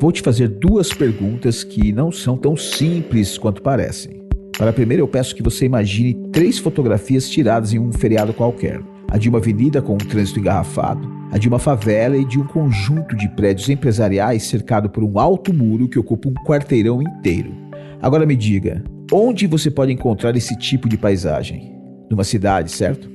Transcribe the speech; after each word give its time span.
Vou 0.00 0.12
te 0.12 0.22
fazer 0.22 0.46
duas 0.46 0.92
perguntas 0.94 1.64
que 1.64 1.92
não 1.92 2.12
são 2.12 2.36
tão 2.36 2.56
simples 2.56 3.36
quanto 3.36 3.60
parecem. 3.60 4.22
Para 4.56 4.70
a 4.70 4.72
primeira, 4.72 5.02
eu 5.02 5.08
peço 5.08 5.34
que 5.34 5.42
você 5.42 5.66
imagine 5.66 6.14
três 6.30 6.56
fotografias 6.56 7.28
tiradas 7.28 7.72
em 7.72 7.80
um 7.80 7.92
feriado 7.92 8.32
qualquer: 8.32 8.80
a 9.10 9.18
de 9.18 9.28
uma 9.28 9.38
avenida 9.38 9.82
com 9.82 9.94
um 9.94 9.98
trânsito 9.98 10.38
engarrafado, 10.38 11.10
a 11.32 11.38
de 11.38 11.48
uma 11.48 11.58
favela 11.58 12.16
e 12.16 12.24
de 12.24 12.38
um 12.38 12.46
conjunto 12.46 13.16
de 13.16 13.28
prédios 13.30 13.68
empresariais 13.68 14.44
cercado 14.44 14.88
por 14.88 15.02
um 15.02 15.18
alto 15.18 15.52
muro 15.52 15.88
que 15.88 15.98
ocupa 15.98 16.28
um 16.28 16.34
quarteirão 16.46 17.02
inteiro. 17.02 17.52
Agora 18.00 18.24
me 18.24 18.36
diga, 18.36 18.84
onde 19.12 19.48
você 19.48 19.68
pode 19.68 19.92
encontrar 19.92 20.36
esse 20.36 20.56
tipo 20.56 20.88
de 20.88 20.96
paisagem? 20.96 21.72
Numa 22.08 22.22
cidade, 22.22 22.70
certo? 22.70 23.10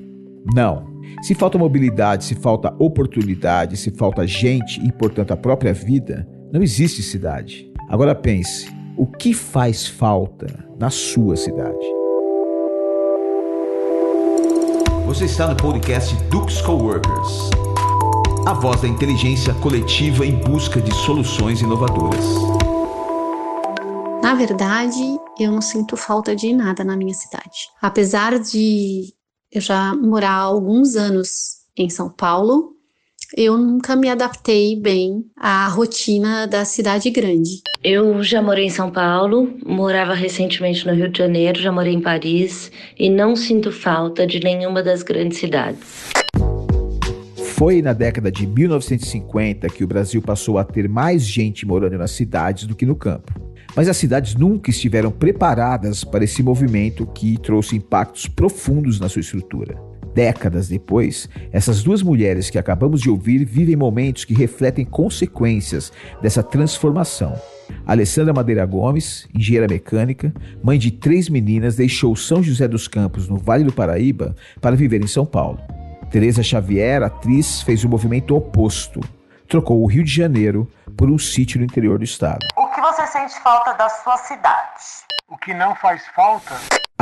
Não. 0.54 0.92
Se 1.22 1.34
falta 1.34 1.58
mobilidade, 1.58 2.26
se 2.26 2.36
falta 2.36 2.74
oportunidade, 2.78 3.78
se 3.78 3.92
falta 3.92 4.28
gente 4.28 4.86
e, 4.86 4.92
portanto, 4.92 5.32
a 5.32 5.38
própria 5.38 5.74
vida, 5.74 6.28
não 6.54 6.62
existe 6.62 7.02
cidade. 7.02 7.74
Agora 7.90 8.14
pense: 8.14 8.68
o 8.96 9.08
que 9.08 9.34
faz 9.34 9.88
falta 9.88 10.64
na 10.80 10.92
sua 10.92 11.36
cidade? 11.36 11.86
Você 15.08 15.26
está 15.26 15.48
no 15.48 15.56
podcast 15.58 16.16
Dux 16.30 16.62
Coworkers 16.62 17.50
a 18.46 18.54
voz 18.54 18.82
da 18.82 18.88
inteligência 18.88 19.54
coletiva 19.56 20.26
em 20.26 20.36
busca 20.36 20.82
de 20.82 20.94
soluções 20.94 21.62
inovadoras. 21.62 22.26
Na 24.22 24.36
verdade, 24.36 25.02
eu 25.40 25.52
não 25.52 25.62
sinto 25.62 25.96
falta 25.96 26.36
de 26.36 26.54
nada 26.54 26.84
na 26.84 26.98
minha 26.98 27.14
cidade. 27.14 27.70
Apesar 27.82 28.38
de 28.38 29.14
eu 29.52 29.62
já 29.62 29.96
morar 29.96 30.32
há 30.32 30.42
alguns 30.42 30.96
anos 30.96 31.64
em 31.78 31.90
São 31.90 32.10
Paulo, 32.10 32.73
eu 33.36 33.58
nunca 33.58 33.96
me 33.96 34.10
adaptei 34.10 34.76
bem 34.80 35.26
à 35.36 35.68
rotina 35.68 36.46
da 36.46 36.64
cidade 36.64 37.10
grande. 37.10 37.62
Eu 37.84 38.22
já 38.22 38.42
morei 38.42 38.66
em 38.66 38.70
São 38.70 38.92
Paulo, 38.92 39.52
morava 39.66 40.14
recentemente 40.14 40.86
no 40.86 40.94
Rio 40.94 41.10
de 41.10 41.18
Janeiro, 41.18 41.60
já 41.60 41.72
morei 41.72 41.94
em 41.94 42.02
Paris 42.02 42.72
e 42.98 43.10
não 43.10 43.36
sinto 43.36 43.72
falta 43.72 44.28
de 44.28 44.40
nenhuma 44.40 44.84
das 44.84 45.02
grandes 45.02 45.40
cidades. 45.40 46.12
Foi 47.56 47.82
na 47.82 47.94
década 47.94 48.32
de 48.32 48.46
1950 48.46 49.68
que 49.70 49.84
o 49.84 49.88
Brasil 49.88 50.22
passou 50.22 50.58
a 50.58 50.64
ter 50.64 50.88
mais 50.88 51.24
gente 51.24 51.66
morando 51.66 51.98
nas 51.98 52.12
cidades 52.12 52.66
do 52.66 52.76
que 52.76 52.86
no 52.86 52.96
campo. 52.96 53.34
Mas 53.76 53.90
as 53.90 53.98
cidades 53.98 54.36
nunca 54.36 54.70
estiveram 54.70 55.12
preparadas 55.12 56.04
para 56.04 56.24
esse 56.24 56.44
movimento 56.44 57.08
que 57.08 57.40
trouxe 57.40 57.76
impactos 57.76 58.28
profundos 58.28 59.00
na 59.00 59.10
sua 59.10 59.22
estrutura. 59.22 59.93
Décadas 60.14 60.68
depois, 60.68 61.28
essas 61.52 61.82
duas 61.82 62.04
mulheres 62.04 62.50
que 62.50 62.60
acabamos 62.60 63.02
de 63.02 63.10
ouvir 63.10 63.44
vivem 63.44 63.76
momentos 63.76 64.26
que 64.26 64.34
refletem 64.34 64.86
consequências 64.86 65.92
dessa 66.22 66.44
transformação. 66.44 67.36
Alessandra 67.86 68.34
Madeira 68.34 68.66
Gomes, 68.66 69.28
engenheira 69.34 69.68
mecânica, 69.68 70.32
mãe 70.64 70.78
de 70.78 70.92
três 70.92 71.30
meninas, 71.30 71.76
deixou 71.76 72.16
São 72.16 72.44
José 72.44 72.68
dos 72.68 72.88
Campos, 72.88 73.28
no 73.28 73.38
Vale 73.38 73.64
do 73.64 73.74
Paraíba, 73.74 74.36
para 74.62 74.76
viver 74.76 75.02
em 75.02 75.08
São 75.08 75.26
Paulo. 75.26 75.60
Teresa 76.12 76.44
Xavier, 76.44 77.02
atriz, 77.02 77.64
fez 77.64 77.84
o 77.84 77.90
movimento 77.90 78.36
oposto. 78.36 79.00
Trocou 79.48 79.82
o 79.82 79.88
Rio 79.88 80.04
de 80.04 80.14
Janeiro 80.14 80.70
por 80.96 81.10
um 81.10 81.18
sítio 81.18 81.60
no 81.60 81.66
interior 81.66 81.98
do 81.98 82.04
estado. 82.04 82.46
O 82.56 82.68
que 82.68 82.82
você 82.82 83.08
sente 83.08 83.40
falta 83.42 83.74
da 83.74 83.90
sua 83.90 84.18
cidade? 84.18 84.84
O 85.28 85.38
que 85.38 85.54
não 85.56 85.76
faz 85.76 86.04
falta? 86.16 86.54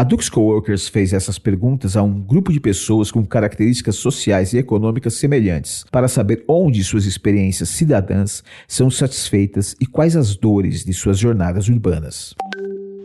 A 0.01 0.03
Dux 0.03 0.29
Coworkers 0.29 0.87
fez 0.87 1.13
essas 1.13 1.37
perguntas 1.37 1.95
a 1.95 2.01
um 2.01 2.19
grupo 2.19 2.51
de 2.51 2.59
pessoas 2.59 3.11
com 3.11 3.23
características 3.23 3.97
sociais 3.97 4.51
e 4.51 4.57
econômicas 4.57 5.13
semelhantes, 5.13 5.85
para 5.91 6.07
saber 6.07 6.43
onde 6.47 6.83
suas 6.83 7.05
experiências 7.05 7.69
cidadãs 7.69 8.43
são 8.67 8.89
satisfeitas 8.89 9.75
e 9.79 9.85
quais 9.85 10.15
as 10.15 10.35
dores 10.35 10.83
de 10.83 10.91
suas 10.91 11.19
jornadas 11.19 11.69
urbanas. 11.69 12.33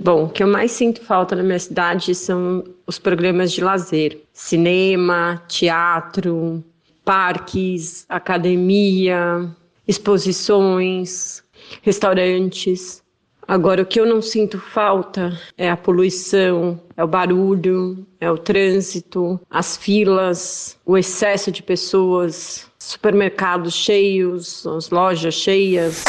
Bom, 0.00 0.24
o 0.24 0.30
que 0.30 0.42
eu 0.42 0.46
mais 0.46 0.72
sinto 0.72 1.02
falta 1.02 1.36
na 1.36 1.42
minha 1.42 1.58
cidade 1.58 2.14
são 2.14 2.64
os 2.86 2.98
programas 2.98 3.52
de 3.52 3.62
lazer: 3.62 4.18
cinema, 4.32 5.42
teatro, 5.48 6.64
parques, 7.04 8.06
academia, 8.08 9.46
exposições, 9.86 11.42
restaurantes. 11.82 13.04
Agora, 13.48 13.82
o 13.82 13.86
que 13.86 14.00
eu 14.00 14.06
não 14.06 14.20
sinto 14.20 14.58
falta 14.58 15.32
é 15.56 15.70
a 15.70 15.76
poluição, 15.76 16.80
é 16.96 17.04
o 17.04 17.06
barulho, 17.06 18.04
é 18.20 18.28
o 18.28 18.36
trânsito, 18.36 19.40
as 19.48 19.76
filas, 19.76 20.76
o 20.84 20.98
excesso 20.98 21.52
de 21.52 21.62
pessoas, 21.62 22.66
supermercados 22.76 23.72
cheios, 23.72 24.66
as 24.66 24.90
lojas 24.90 25.34
cheias. 25.34 26.02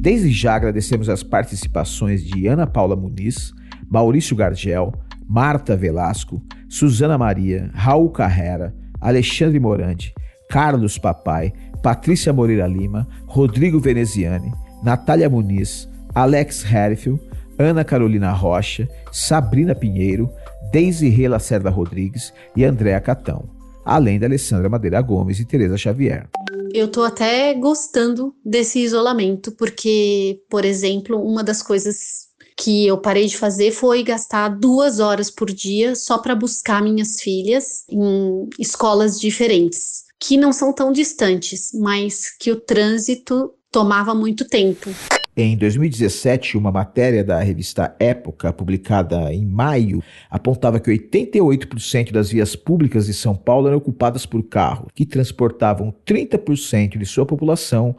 Desde 0.00 0.30
já 0.30 0.54
agradecemos 0.54 1.08
as 1.08 1.24
participações 1.24 2.22
de 2.22 2.46
Ana 2.46 2.64
Paula 2.64 2.94
Muniz, 2.94 3.52
Maurício 3.90 4.36
Gargel, 4.36 4.92
Marta 5.28 5.76
Velasco, 5.76 6.40
Suzana 6.68 7.18
Maria, 7.18 7.72
Raul 7.74 8.10
Carrera, 8.10 8.72
Alexandre 9.00 9.58
Morandi, 9.58 10.14
Carlos 10.48 10.96
Papai, 10.96 11.52
Patrícia 11.82 12.32
Moreira 12.32 12.68
Lima, 12.68 13.08
Rodrigo 13.26 13.80
Veneziani, 13.80 14.52
Natália 14.82 15.28
Muniz, 15.28 15.88
Alex 16.14 16.64
Herfield, 16.64 17.20
Ana 17.58 17.84
Carolina 17.84 18.32
Rocha, 18.32 18.88
Sabrina 19.12 19.74
Pinheiro, 19.74 20.30
Deise 20.70 21.08
Rela 21.08 21.36
Lacerda 21.36 21.70
Rodrigues 21.70 22.32
e 22.54 22.64
Andréa 22.64 23.00
Catão, 23.00 23.48
além 23.84 24.18
da 24.18 24.26
Alessandra 24.26 24.68
Madeira 24.68 25.00
Gomes 25.00 25.40
e 25.40 25.44
Teresa 25.44 25.76
Xavier. 25.76 26.28
Eu 26.72 26.88
tô 26.88 27.02
até 27.02 27.54
gostando 27.54 28.34
desse 28.44 28.78
isolamento, 28.78 29.52
porque, 29.52 30.42
por 30.50 30.64
exemplo, 30.64 31.20
uma 31.20 31.42
das 31.42 31.62
coisas 31.62 32.28
que 32.56 32.86
eu 32.86 32.98
parei 32.98 33.26
de 33.26 33.36
fazer 33.36 33.70
foi 33.70 34.02
gastar 34.02 34.48
duas 34.48 34.98
horas 34.98 35.30
por 35.30 35.50
dia 35.50 35.94
só 35.94 36.18
para 36.18 36.34
buscar 36.34 36.82
minhas 36.82 37.20
filhas 37.20 37.84
em 37.88 38.48
escolas 38.58 39.18
diferentes, 39.18 40.04
que 40.20 40.36
não 40.36 40.52
são 40.52 40.72
tão 40.72 40.92
distantes, 40.92 41.70
mas 41.72 42.36
que 42.36 42.50
o 42.50 42.60
trânsito 42.60 43.52
tomava 43.70 44.14
muito 44.14 44.46
tempo. 44.46 44.90
Em 45.36 45.56
2017, 45.56 46.58
uma 46.58 46.72
matéria 46.72 47.22
da 47.22 47.38
revista 47.38 47.94
Época, 48.00 48.52
publicada 48.52 49.32
em 49.32 49.46
maio, 49.46 50.02
apontava 50.28 50.80
que 50.80 50.90
88% 50.90 52.10
das 52.10 52.30
vias 52.30 52.56
públicas 52.56 53.06
de 53.06 53.14
São 53.14 53.36
Paulo 53.36 53.68
eram 53.68 53.78
ocupadas 53.78 54.26
por 54.26 54.42
carros, 54.42 54.88
que 54.92 55.06
transportavam 55.06 55.94
30% 56.04 56.98
de 56.98 57.06
sua 57.06 57.24
população 57.24 57.94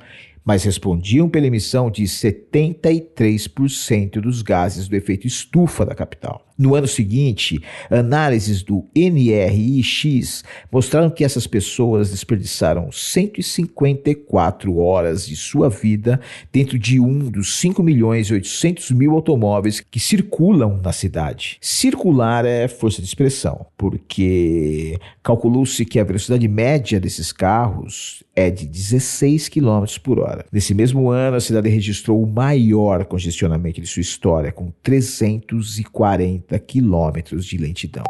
mas 0.50 0.64
respondiam 0.64 1.30
pela 1.30 1.46
emissão 1.46 1.92
de 1.92 2.02
73% 2.04 4.20
dos 4.20 4.42
gases 4.42 4.88
do 4.88 4.96
efeito 4.96 5.28
estufa 5.28 5.86
da 5.86 5.94
capital. 5.94 6.44
No 6.60 6.76
ano 6.76 6.90
seguinte, 6.90 7.62
análises 7.90 8.62
do 8.62 8.86
NRIX 8.94 10.44
mostraram 10.70 11.10
que 11.10 11.24
essas 11.24 11.48
pessoas 11.48 12.12
desperdiçaram 12.12 12.92
154 12.92 14.78
horas 14.78 15.26
de 15.26 15.38
sua 15.38 15.70
vida 15.70 16.20
dentro 16.52 16.78
de 16.78 17.00
um 17.00 17.30
dos 17.30 17.56
5 17.56 17.82
milhões 17.82 18.28
e 18.28 18.34
800 18.34 18.92
mil 18.92 19.14
automóveis 19.14 19.80
que 19.80 20.02
circulam 20.02 20.82
na 20.84 20.92
cidade. 20.92 21.58
Circular 21.62 22.44
é 22.44 22.68
força 22.68 23.02
de 23.02 23.08
expressão, 23.08 23.66
porque 23.78 25.00
calculou-se 25.24 25.86
que 25.86 25.98
a 25.98 26.04
velocidade 26.04 26.46
média 26.46 27.00
desses 27.00 27.32
carros 27.32 28.22
é 28.36 28.50
de 28.50 28.66
16 28.66 29.48
km 29.48 29.86
por 30.04 30.20
hora. 30.20 30.46
Nesse 30.52 30.74
mesmo 30.74 31.10
ano, 31.10 31.38
a 31.38 31.42
cidade 31.42 31.70
registrou 31.70 32.22
o 32.22 32.28
maior 32.28 33.06
congestionamento 33.06 33.80
de 33.80 33.88
sua 33.88 34.02
história, 34.02 34.52
com 34.52 34.72
340 34.84 36.49
quilômetros 36.58 37.46
de 37.46 37.58
lentidão. 37.58 38.06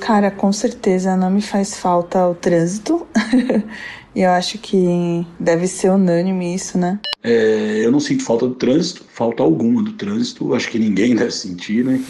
Cara, 0.00 0.30
com 0.30 0.52
certeza 0.52 1.16
não 1.16 1.30
me 1.30 1.40
faz 1.40 1.76
falta 1.76 2.26
o 2.26 2.34
trânsito. 2.34 3.06
E 4.14 4.20
eu 4.22 4.30
acho 4.30 4.58
que 4.58 5.26
deve 5.40 5.66
ser 5.66 5.90
unânime 5.90 6.54
isso, 6.54 6.78
né? 6.78 7.00
É, 7.20 7.84
eu 7.84 7.90
não 7.90 7.98
sinto 7.98 8.22
falta 8.22 8.46
do 8.46 8.54
trânsito, 8.54 9.04
falta 9.08 9.42
alguma 9.42 9.82
do 9.82 9.92
trânsito, 9.94 10.54
acho 10.54 10.70
que 10.70 10.78
ninguém 10.78 11.16
deve 11.16 11.32
sentir, 11.32 11.84
né? 11.84 12.00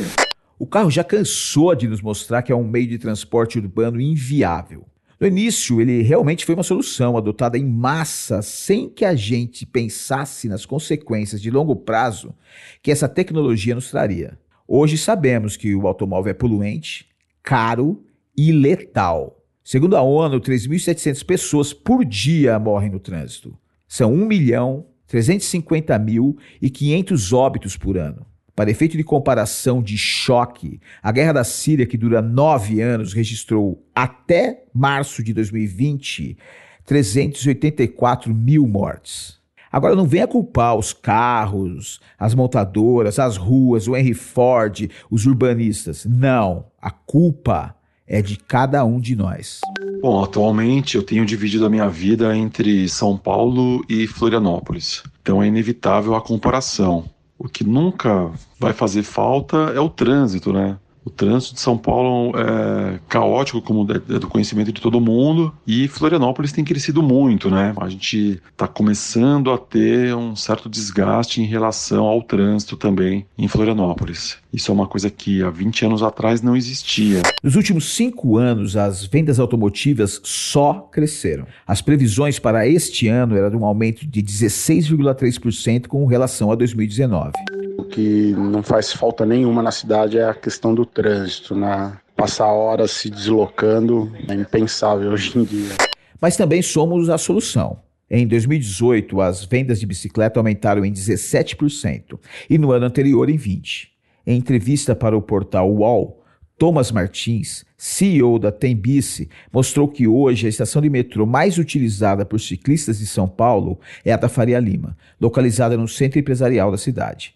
O 0.58 0.66
carro 0.66 0.90
já 0.90 1.02
cansou 1.02 1.74
de 1.74 1.88
nos 1.88 2.02
mostrar 2.02 2.42
que 2.42 2.52
é 2.52 2.54
um 2.54 2.66
meio 2.66 2.86
de 2.86 2.98
transporte 2.98 3.58
urbano 3.58 4.00
inviável. 4.00 4.84
No 5.18 5.26
início, 5.26 5.80
ele 5.80 6.02
realmente 6.02 6.44
foi 6.44 6.54
uma 6.54 6.62
solução 6.62 7.16
adotada 7.16 7.56
em 7.56 7.64
massa, 7.64 8.42
sem 8.42 8.88
que 8.90 9.04
a 9.04 9.14
gente 9.14 9.64
pensasse 9.64 10.48
nas 10.48 10.66
consequências 10.66 11.40
de 11.40 11.50
longo 11.50 11.74
prazo 11.74 12.34
que 12.82 12.90
essa 12.90 13.08
tecnologia 13.08 13.74
nos 13.74 13.90
traria. 13.90 14.36
Hoje 14.66 14.96
sabemos 14.96 15.56
que 15.56 15.74
o 15.74 15.86
automóvel 15.86 16.30
é 16.30 16.34
poluente, 16.34 17.06
caro 17.42 18.02
e 18.36 18.50
letal. 18.50 19.38
Segundo 19.62 19.96
a 19.96 20.02
ONU, 20.02 20.40
3.700 20.40 21.24
pessoas 21.24 21.72
por 21.72 22.04
dia 22.04 22.58
morrem 22.58 22.90
no 22.90 22.98
trânsito. 22.98 23.56
São 23.86 24.12
1 24.12 24.26
milhão 24.26 24.86
350 25.06 25.98
mil 25.98 26.38
e 26.60 26.70
500 26.70 27.32
óbitos 27.32 27.76
por 27.76 27.98
ano. 27.98 28.26
Para 28.56 28.70
efeito 28.70 28.96
de 28.96 29.04
comparação 29.04 29.82
de 29.82 29.98
choque, 29.98 30.80
a 31.02 31.12
guerra 31.12 31.34
da 31.34 31.44
Síria, 31.44 31.86
que 31.86 31.98
dura 31.98 32.22
nove 32.22 32.80
anos, 32.80 33.12
registrou 33.12 33.84
até 33.94 34.64
março 34.72 35.22
de 35.22 35.34
2020 35.34 36.38
384 36.84 38.34
mil 38.34 38.66
mortes. 38.66 39.43
Agora 39.74 39.96
não 39.96 40.06
venha 40.06 40.28
culpar 40.28 40.76
os 40.76 40.92
carros, 40.92 41.98
as 42.16 42.32
montadoras, 42.32 43.18
as 43.18 43.36
ruas, 43.36 43.88
o 43.88 43.96
Henry 43.96 44.14
Ford, 44.14 44.88
os 45.10 45.26
urbanistas. 45.26 46.06
Não, 46.08 46.66
a 46.80 46.92
culpa 46.92 47.74
é 48.06 48.22
de 48.22 48.36
cada 48.36 48.84
um 48.84 49.00
de 49.00 49.16
nós. 49.16 49.60
Bom, 50.00 50.22
atualmente 50.22 50.96
eu 50.96 51.02
tenho 51.02 51.26
dividido 51.26 51.66
a 51.66 51.68
minha 51.68 51.88
vida 51.88 52.36
entre 52.36 52.88
São 52.88 53.18
Paulo 53.18 53.84
e 53.88 54.06
Florianópolis. 54.06 55.02
Então 55.20 55.42
é 55.42 55.48
inevitável 55.48 56.14
a 56.14 56.20
comparação. 56.20 57.06
O 57.36 57.48
que 57.48 57.64
nunca 57.64 58.30
vai 58.60 58.72
fazer 58.72 59.02
falta 59.02 59.56
é 59.74 59.80
o 59.80 59.88
trânsito, 59.90 60.52
né? 60.52 60.78
O 61.04 61.10
trânsito 61.10 61.54
de 61.54 61.60
São 61.60 61.76
Paulo 61.76 62.32
é 62.38 62.98
caótico, 63.08 63.60
como 63.60 63.86
é 63.92 64.18
do 64.18 64.26
conhecimento 64.26 64.72
de 64.72 64.80
todo 64.80 65.00
mundo, 65.00 65.52
e 65.66 65.86
Florianópolis 65.86 66.52
tem 66.52 66.64
crescido 66.64 67.02
muito, 67.02 67.50
né? 67.50 67.74
A 67.76 67.88
gente 67.88 68.40
está 68.50 68.66
começando 68.66 69.52
a 69.52 69.58
ter 69.58 70.14
um 70.14 70.34
certo 70.34 70.68
desgaste 70.68 71.42
em 71.42 71.44
relação 71.44 72.04
ao 72.04 72.22
trânsito 72.22 72.76
também 72.76 73.26
em 73.36 73.46
Florianópolis. 73.48 74.38
Isso 74.52 74.70
é 74.70 74.74
uma 74.74 74.86
coisa 74.86 75.10
que 75.10 75.42
há 75.42 75.50
20 75.50 75.84
anos 75.84 76.02
atrás 76.02 76.40
não 76.40 76.56
existia. 76.56 77.20
Nos 77.42 77.56
últimos 77.56 77.92
cinco 77.94 78.38
anos, 78.38 78.76
as 78.76 79.04
vendas 79.04 79.38
automotivas 79.38 80.20
só 80.22 80.88
cresceram. 80.92 81.46
As 81.66 81.82
previsões 81.82 82.38
para 82.38 82.66
este 82.66 83.08
ano 83.08 83.36
eram 83.36 83.50
de 83.50 83.56
um 83.56 83.64
aumento 83.64 84.06
de 84.06 84.22
16,3% 84.22 85.86
com 85.86 86.06
relação 86.06 86.50
a 86.50 86.54
2019. 86.54 87.32
O 87.78 87.84
que 87.84 88.32
não 88.32 88.62
faz 88.62 88.92
falta 88.92 89.26
nenhuma 89.26 89.62
na 89.62 89.70
cidade 89.70 90.18
é 90.18 90.24
a 90.24 90.34
questão 90.34 90.74
do 90.74 90.86
trânsito, 90.86 91.54
né? 91.54 91.96
Passar 92.16 92.46
horas 92.46 92.92
se 92.92 93.10
deslocando 93.10 94.12
é 94.28 94.34
impensável 94.34 95.10
hoje 95.10 95.38
em 95.38 95.44
dia. 95.44 95.74
Mas 96.20 96.36
também 96.36 96.62
somos 96.62 97.10
a 97.10 97.18
solução. 97.18 97.78
Em 98.08 98.26
2018, 98.26 99.20
as 99.20 99.44
vendas 99.44 99.80
de 99.80 99.86
bicicleta 99.86 100.38
aumentaram 100.38 100.84
em 100.84 100.92
17% 100.92 102.18
e 102.48 102.58
no 102.58 102.70
ano 102.70 102.86
anterior 102.86 103.28
em 103.28 103.36
20%. 103.36 103.88
Em 104.26 104.38
entrevista 104.38 104.94
para 104.94 105.16
o 105.16 105.20
portal 105.20 105.70
UOL, 105.70 106.24
Thomas 106.56 106.92
Martins, 106.92 107.64
CEO 107.76 108.38
da 108.38 108.52
Tembice, 108.52 109.28
mostrou 109.52 109.88
que 109.88 110.06
hoje 110.06 110.46
a 110.46 110.48
estação 110.48 110.80
de 110.80 110.88
metrô 110.88 111.26
mais 111.26 111.58
utilizada 111.58 112.24
por 112.24 112.40
ciclistas 112.40 112.98
de 113.00 113.06
São 113.06 113.28
Paulo 113.28 113.78
é 114.04 114.12
a 114.12 114.16
da 114.16 114.28
Faria 114.28 114.60
Lima, 114.60 114.96
localizada 115.20 115.76
no 115.76 115.88
centro 115.88 116.18
empresarial 116.18 116.70
da 116.70 116.78
cidade, 116.78 117.34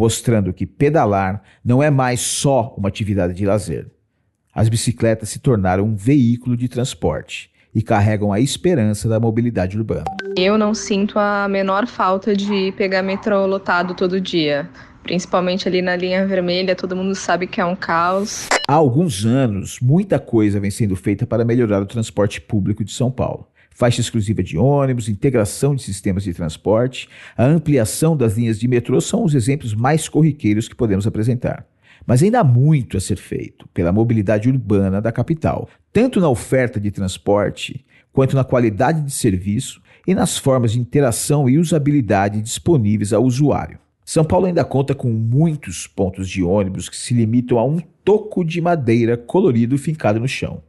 mostrando 0.00 0.50
que 0.50 0.64
pedalar 0.64 1.42
não 1.62 1.82
é 1.82 1.90
mais 1.90 2.22
só 2.22 2.74
uma 2.78 2.88
atividade 2.88 3.34
de 3.34 3.44
lazer. 3.44 3.86
As 4.54 4.66
bicicletas 4.66 5.28
se 5.28 5.38
tornaram 5.38 5.84
um 5.84 5.94
veículo 5.94 6.56
de 6.56 6.68
transporte 6.68 7.50
e 7.74 7.82
carregam 7.82 8.32
a 8.32 8.40
esperança 8.40 9.10
da 9.10 9.20
mobilidade 9.20 9.76
urbana. 9.76 10.06
Eu 10.38 10.56
não 10.56 10.72
sinto 10.72 11.18
a 11.18 11.46
menor 11.48 11.86
falta 11.86 12.34
de 12.34 12.72
pegar 12.78 13.02
metrô 13.02 13.44
lotado 13.44 13.94
todo 13.94 14.18
dia 14.18 14.70
principalmente 15.02 15.66
ali 15.66 15.82
na 15.82 15.96
linha 15.96 16.26
vermelha, 16.26 16.76
todo 16.76 16.94
mundo 16.94 17.14
sabe 17.14 17.46
que 17.46 17.60
é 17.60 17.64
um 17.64 17.74
caos. 17.74 18.48
Há 18.68 18.74
alguns 18.74 19.24
anos, 19.24 19.78
muita 19.80 20.18
coisa 20.18 20.60
vem 20.60 20.70
sendo 20.70 20.94
feita 20.94 21.26
para 21.26 21.44
melhorar 21.44 21.80
o 21.80 21.86
transporte 21.86 22.40
público 22.40 22.84
de 22.84 22.92
São 22.92 23.10
Paulo. 23.10 23.48
Faixa 23.70 24.00
exclusiva 24.00 24.42
de 24.42 24.58
ônibus, 24.58 25.08
integração 25.08 25.74
de 25.74 25.82
sistemas 25.82 26.24
de 26.24 26.34
transporte, 26.34 27.08
a 27.36 27.44
ampliação 27.44 28.16
das 28.16 28.36
linhas 28.36 28.58
de 28.58 28.68
metrô 28.68 29.00
são 29.00 29.24
os 29.24 29.34
exemplos 29.34 29.74
mais 29.74 30.08
corriqueiros 30.08 30.68
que 30.68 30.74
podemos 30.74 31.06
apresentar. 31.06 31.66
Mas 32.06 32.22
ainda 32.22 32.40
há 32.40 32.44
muito 32.44 32.96
a 32.96 33.00
ser 33.00 33.16
feito 33.16 33.68
pela 33.68 33.92
mobilidade 33.92 34.48
urbana 34.48 35.00
da 35.00 35.12
capital, 35.12 35.68
tanto 35.92 36.20
na 36.20 36.28
oferta 36.28 36.80
de 36.80 36.90
transporte, 36.90 37.84
quanto 38.12 38.36
na 38.36 38.44
qualidade 38.44 39.02
de 39.02 39.12
serviço 39.12 39.80
e 40.06 40.14
nas 40.14 40.36
formas 40.36 40.72
de 40.72 40.80
interação 40.80 41.48
e 41.48 41.58
usabilidade 41.58 42.40
disponíveis 42.40 43.12
ao 43.12 43.24
usuário. 43.24 43.78
São 44.04 44.24
Paulo 44.24 44.46
ainda 44.46 44.64
conta 44.64 44.92
com 44.94 45.08
muitos 45.08 45.86
pontos 45.86 46.28
de 46.28 46.42
ônibus 46.42 46.88
que 46.88 46.96
se 46.96 47.14
limitam 47.14 47.58
a 47.58 47.64
um 47.64 47.78
toco 48.04 48.44
de 48.44 48.60
madeira 48.60 49.16
colorido 49.16 49.78
fincado 49.78 50.18
no 50.18 50.26
chão. 50.26 50.62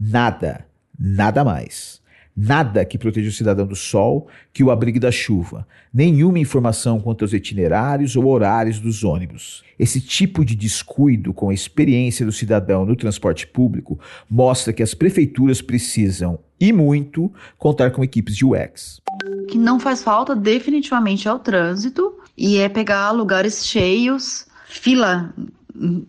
Nada, 0.00 0.66
nada 0.98 1.44
mais. 1.44 1.95
Nada 2.36 2.84
que 2.84 2.98
proteja 2.98 3.30
o 3.30 3.32
cidadão 3.32 3.66
do 3.66 3.74
sol, 3.74 4.28
que 4.52 4.62
o 4.62 4.70
abrigue 4.70 4.98
da 4.98 5.10
chuva. 5.10 5.66
Nenhuma 5.92 6.38
informação 6.38 7.00
quanto 7.00 7.24
aos 7.24 7.32
itinerários 7.32 8.14
ou 8.14 8.26
horários 8.26 8.78
dos 8.78 9.02
ônibus. 9.02 9.64
Esse 9.78 10.02
tipo 10.02 10.44
de 10.44 10.54
descuido 10.54 11.32
com 11.32 11.48
a 11.48 11.54
experiência 11.54 12.26
do 12.26 12.32
cidadão 12.32 12.84
no 12.84 12.94
transporte 12.94 13.46
público 13.46 13.98
mostra 14.28 14.72
que 14.74 14.82
as 14.82 14.92
prefeituras 14.92 15.62
precisam, 15.62 16.38
e 16.60 16.72
muito, 16.72 17.32
contar 17.56 17.90
com 17.90 18.04
equipes 18.04 18.36
de 18.36 18.44
UX. 18.44 19.00
Que 19.48 19.56
não 19.56 19.80
faz 19.80 20.02
falta 20.02 20.36
definitivamente 20.36 21.28
é 21.28 21.32
o 21.32 21.38
trânsito 21.38 22.18
e 22.36 22.58
é 22.58 22.68
pegar 22.68 23.12
lugares 23.12 23.66
cheios, 23.66 24.46
fila, 24.68 25.32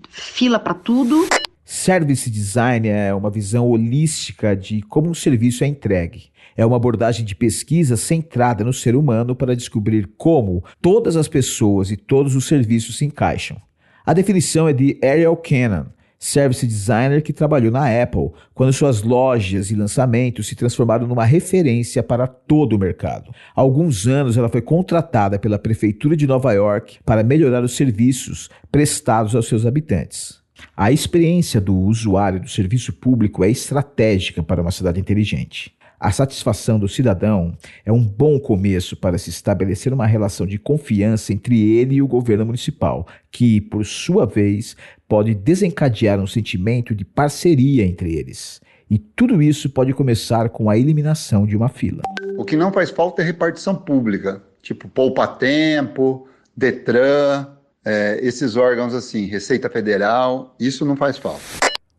fila 0.09 0.59
para 0.59 0.73
tudo. 0.73 1.25
Service 1.69 2.29
design 2.29 2.87
é 2.87 3.13
uma 3.13 3.29
visão 3.29 3.67
holística 3.67 4.55
de 4.55 4.81
como 4.83 5.09
um 5.09 5.13
serviço 5.13 5.65
é 5.65 5.67
entregue. 5.67 6.27
É 6.55 6.65
uma 6.65 6.77
abordagem 6.77 7.25
de 7.25 7.35
pesquisa 7.35 7.97
centrada 7.97 8.63
no 8.63 8.71
ser 8.71 8.95
humano 8.95 9.35
para 9.35 9.53
descobrir 9.53 10.09
como 10.17 10.63
todas 10.81 11.17
as 11.17 11.27
pessoas 11.27 11.91
e 11.91 11.97
todos 11.97 12.37
os 12.37 12.45
serviços 12.45 12.97
se 12.97 13.03
encaixam. 13.03 13.57
A 14.05 14.13
definição 14.13 14.65
é 14.65 14.71
de 14.71 14.97
Ariel 15.03 15.35
Cannon, 15.35 15.87
service 16.17 16.65
designer 16.65 17.21
que 17.21 17.33
trabalhou 17.33 17.69
na 17.69 18.01
Apple, 18.01 18.31
quando 18.53 18.71
suas 18.71 19.01
lojas 19.01 19.69
e 19.69 19.75
lançamentos 19.75 20.47
se 20.47 20.55
transformaram 20.55 21.05
numa 21.05 21.25
referência 21.25 22.01
para 22.01 22.27
todo 22.27 22.77
o 22.77 22.79
mercado. 22.79 23.29
Há 23.53 23.59
alguns 23.59 24.07
anos 24.07 24.37
ela 24.37 24.47
foi 24.47 24.61
contratada 24.61 25.37
pela 25.37 25.59
prefeitura 25.59 26.15
de 26.15 26.27
Nova 26.27 26.53
York 26.53 26.99
para 27.03 27.23
melhorar 27.23 27.61
os 27.61 27.75
serviços 27.75 28.49
prestados 28.71 29.35
aos 29.35 29.49
seus 29.49 29.65
habitantes. 29.65 30.46
A 30.75 30.91
experiência 30.91 31.59
do 31.59 31.75
usuário 31.75 32.39
do 32.39 32.49
serviço 32.49 32.93
público 32.93 33.43
é 33.43 33.49
estratégica 33.49 34.41
para 34.43 34.61
uma 34.61 34.71
cidade 34.71 34.99
inteligente. 34.99 35.75
A 35.99 36.11
satisfação 36.11 36.77
do 36.77 36.87
cidadão 36.87 37.57
é 37.83 37.91
um 37.91 38.03
bom 38.03 38.39
começo 38.39 38.95
para 38.95 39.17
se 39.17 39.31
estabelecer 39.31 39.91
uma 39.91 40.05
relação 40.05 40.45
de 40.45 40.59
confiança 40.59 41.33
entre 41.33 41.59
ele 41.59 41.95
e 41.95 42.01
o 42.03 42.07
governo 42.07 42.45
municipal, 42.45 43.07
que, 43.31 43.59
por 43.59 43.83
sua 43.83 44.27
vez, 44.27 44.77
pode 45.07 45.33
desencadear 45.33 46.19
um 46.19 46.27
sentimento 46.27 46.93
de 46.93 47.03
parceria 47.03 47.83
entre 47.83 48.13
eles. 48.13 48.61
E 48.87 48.99
tudo 48.99 49.41
isso 49.41 49.71
pode 49.71 49.91
começar 49.91 50.49
com 50.49 50.69
a 50.69 50.77
eliminação 50.77 51.47
de 51.47 51.57
uma 51.57 51.67
fila. 51.67 52.03
O 52.37 52.45
que 52.45 52.55
não 52.55 52.71
faz 52.71 52.91
falta 52.91 53.23
é 53.23 53.25
repartição 53.25 53.73
pública, 53.73 54.43
tipo 54.61 54.87
Poupa 54.87 55.25
Tempo, 55.25 56.27
Detran, 56.55 57.56
é, 57.87 58.19
esses 58.21 58.57
órgãos 58.57 58.93
assim, 58.93 59.27
Receita 59.27 59.69
Federal, 59.69 60.53
isso 60.59 60.83
não 60.83 60.97
faz 60.97 61.17
falta. 61.17 61.41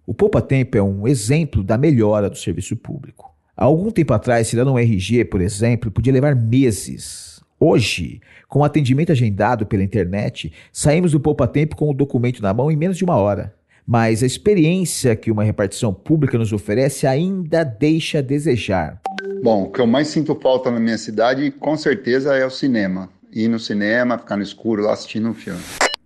O 0.06 0.12
Poupa 0.12 0.42
Tempo 0.42 0.76
é 0.76 0.82
um 0.82 1.08
exemplo 1.08 1.64
da 1.64 1.78
melhora 1.78 2.28
do 2.28 2.36
serviço 2.36 2.76
público. 2.76 3.34
Há 3.56 3.64
algum 3.64 3.90
tempo 3.90 4.12
atrás, 4.12 4.50
tirar 4.50 4.66
um 4.66 4.78
RG, 4.78 5.24
por 5.24 5.40
exemplo, 5.40 5.90
podia 5.90 6.12
levar 6.12 6.36
meses. 6.36 7.40
Hoje, 7.58 8.20
com 8.48 8.58
o 8.58 8.64
atendimento 8.64 9.12
agendado 9.12 9.64
pela 9.64 9.82
internet, 9.82 10.52
saímos 10.70 11.12
do 11.12 11.20
poupa-tempo 11.20 11.74
com 11.74 11.88
o 11.90 11.94
documento 11.94 12.42
na 12.42 12.52
mão 12.52 12.70
em 12.70 12.76
menos 12.76 12.98
de 12.98 13.04
uma 13.04 13.16
hora. 13.16 13.54
Mas 13.86 14.22
a 14.22 14.26
experiência 14.26 15.16
que 15.16 15.30
uma 15.30 15.42
repartição 15.42 15.94
pública 15.94 16.36
nos 16.36 16.52
oferece 16.52 17.06
ainda 17.06 17.64
deixa 17.64 18.18
a 18.18 18.22
desejar. 18.22 19.00
Bom, 19.42 19.62
o 19.62 19.70
que 19.70 19.80
eu 19.80 19.86
mais 19.86 20.08
sinto 20.08 20.34
falta 20.34 20.70
na 20.70 20.78
minha 20.78 20.98
cidade, 20.98 21.50
com 21.50 21.78
certeza, 21.78 22.36
é 22.36 22.44
o 22.44 22.50
cinema. 22.50 23.08
Ir 23.32 23.48
no 23.48 23.58
cinema, 23.58 24.18
ficar 24.18 24.36
no 24.36 24.42
escuro 24.42 24.82
lá 24.82 24.92
assistindo 24.92 25.28
um 25.28 25.34
filme. 25.34 25.60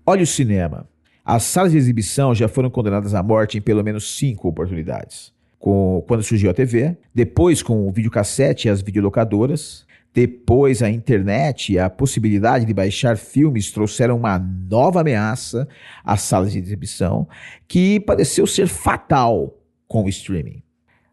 Olha 0.05 0.23
o 0.23 0.27
cinema. 0.27 0.89
As 1.25 1.45
salas 1.45 1.73
de 1.73 1.79
exibição 1.79 2.35
já 2.35 2.49
foram 2.49 2.69
condenadas 2.69 3.15
à 3.15 3.23
morte 3.23 3.59
em 3.59 3.61
pelo 3.61 3.85
menos 3.85 4.17
cinco 4.17 4.49
oportunidades 4.49 5.33
com, 5.63 6.05
quando 6.09 6.25
surgiu 6.25 6.51
a 6.51 6.55
TV, 6.55 6.97
depois 7.15 7.63
com 7.63 7.87
o 7.87 7.93
videocassete 7.93 8.67
e 8.67 8.71
as 8.71 8.83
videolocadoras, 8.83 9.87
depois 10.13 10.83
a 10.83 10.91
internet 10.91 11.73
e 11.73 11.79
a 11.79 11.89
possibilidade 11.89 12.65
de 12.65 12.75
baixar 12.75 13.17
filmes 13.17 13.71
trouxeram 13.71 14.17
uma 14.17 14.41
nova 14.41 15.01
ameaça 15.01 15.69
às 16.05 16.23
salas 16.23 16.53
de 16.53 16.59
exibição 16.59 17.29
que 17.69 18.01
pareceu 18.01 18.45
ser 18.45 18.67
fatal 18.67 19.57
com 19.87 20.03
o 20.03 20.09
streaming. 20.09 20.65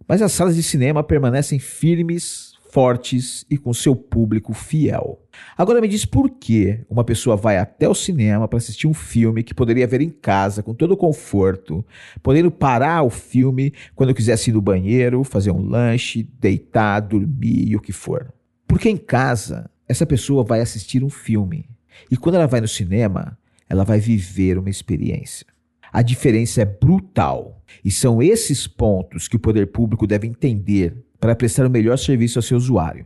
Mas 0.08 0.20
as 0.20 0.32
salas 0.32 0.56
de 0.56 0.64
cinema 0.64 1.04
permanecem 1.04 1.60
firmes 1.60 2.49
fortes 2.72 3.46
e 3.50 3.58
com 3.58 3.74
seu 3.74 3.96
público 3.96 4.54
fiel. 4.54 5.22
Agora 5.58 5.82
me 5.82 5.88
diz 5.88 6.06
por 6.06 6.30
que 6.30 6.80
uma 6.90 7.04
pessoa 7.04 7.36
vai 7.36 7.58
até 7.58 7.88
o 7.88 7.96
cinema 7.96 8.48
para 8.48 8.58
assistir 8.58 8.88
um 8.88 8.94
filme 8.94 9.44
que 9.44 9.54
poderia 9.54 9.88
ver 9.88 10.02
em 10.02 10.10
casa 10.10 10.62
com 10.62 10.74
todo 10.74 10.92
o 10.92 10.98
conforto, 10.98 11.86
podendo 12.22 12.52
parar 12.52 13.04
o 13.04 13.10
filme 13.10 13.74
quando 13.96 14.14
quisesse 14.14 14.50
ir 14.50 14.54
no 14.54 14.62
banheiro, 14.62 15.24
fazer 15.24 15.52
um 15.52 15.62
lanche, 15.62 16.28
deitar, 16.40 17.00
dormir 17.00 17.70
e 17.70 17.76
o 17.76 17.82
que 17.82 17.92
for. 17.92 18.34
Porque 18.68 18.90
em 18.90 18.98
casa 18.98 19.70
essa 19.88 20.06
pessoa 20.06 20.44
vai 20.44 20.62
assistir 20.62 21.04
um 21.04 21.10
filme 21.10 21.66
e 22.12 22.18
quando 22.18 22.36
ela 22.36 22.48
vai 22.48 22.62
no 22.62 22.68
cinema, 22.68 23.38
ela 23.68 23.84
vai 23.84 24.00
viver 24.00 24.58
uma 24.58 24.70
experiência. 24.70 25.46
A 25.92 26.02
diferença 26.02 26.62
é 26.62 26.66
brutal 26.66 27.64
e 27.84 27.90
são 27.90 28.22
esses 28.22 28.68
pontos 28.68 29.28
que 29.28 29.36
o 29.36 29.40
poder 29.40 29.68
público 29.68 30.06
deve 30.06 30.28
entender 30.28 30.96
para 31.20 31.36
prestar 31.36 31.66
o 31.66 31.70
melhor 31.70 31.98
serviço 31.98 32.40
ao 32.40 32.44
seu 32.44 32.58
usuário. 32.58 33.06